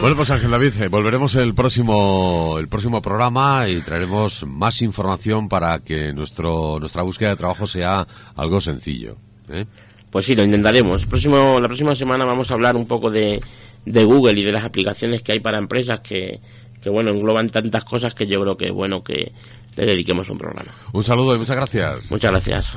Bueno, 0.01 0.15
pues 0.15 0.29
Ángel 0.31 0.49
David, 0.49 0.81
eh, 0.81 0.87
volveremos 0.87 1.35
el 1.35 1.53
próximo 1.53 2.57
el 2.57 2.67
próximo 2.67 3.01
programa 3.01 3.69
y 3.69 3.81
traeremos 3.81 4.45
más 4.47 4.81
información 4.81 5.47
para 5.47 5.79
que 5.79 6.11
nuestro 6.11 6.79
nuestra 6.79 7.03
búsqueda 7.03 7.29
de 7.29 7.35
trabajo 7.35 7.67
sea 7.67 8.07
algo 8.35 8.59
sencillo. 8.61 9.17
¿eh? 9.49 9.65
Pues 10.09 10.25
sí, 10.25 10.35
lo 10.35 10.43
intentaremos. 10.43 11.03
El 11.03 11.09
próximo, 11.09 11.59
la 11.59 11.67
próxima 11.67 11.93
semana 11.93 12.25
vamos 12.25 12.49
a 12.49 12.55
hablar 12.55 12.75
un 12.75 12.87
poco 12.87 13.11
de, 13.11 13.41
de 13.85 14.03
Google 14.05 14.39
y 14.39 14.43
de 14.43 14.51
las 14.51 14.63
aplicaciones 14.63 15.21
que 15.21 15.33
hay 15.33 15.39
para 15.39 15.59
empresas 15.59 15.99
que, 15.99 16.39
que, 16.81 16.89
bueno, 16.89 17.11
engloban 17.11 17.49
tantas 17.49 17.83
cosas 17.83 18.15
que 18.15 18.25
yo 18.25 18.41
creo 18.41 18.57
que 18.57 18.69
es 18.69 18.73
bueno 18.73 19.03
que 19.03 19.33
le 19.75 19.85
dediquemos 19.85 20.29
un 20.29 20.37
programa. 20.37 20.71
Un 20.93 21.03
saludo 21.03 21.35
y 21.35 21.39
muchas 21.39 21.57
gracias. 21.57 22.09
Muchas 22.09 22.31
gracias. 22.31 22.73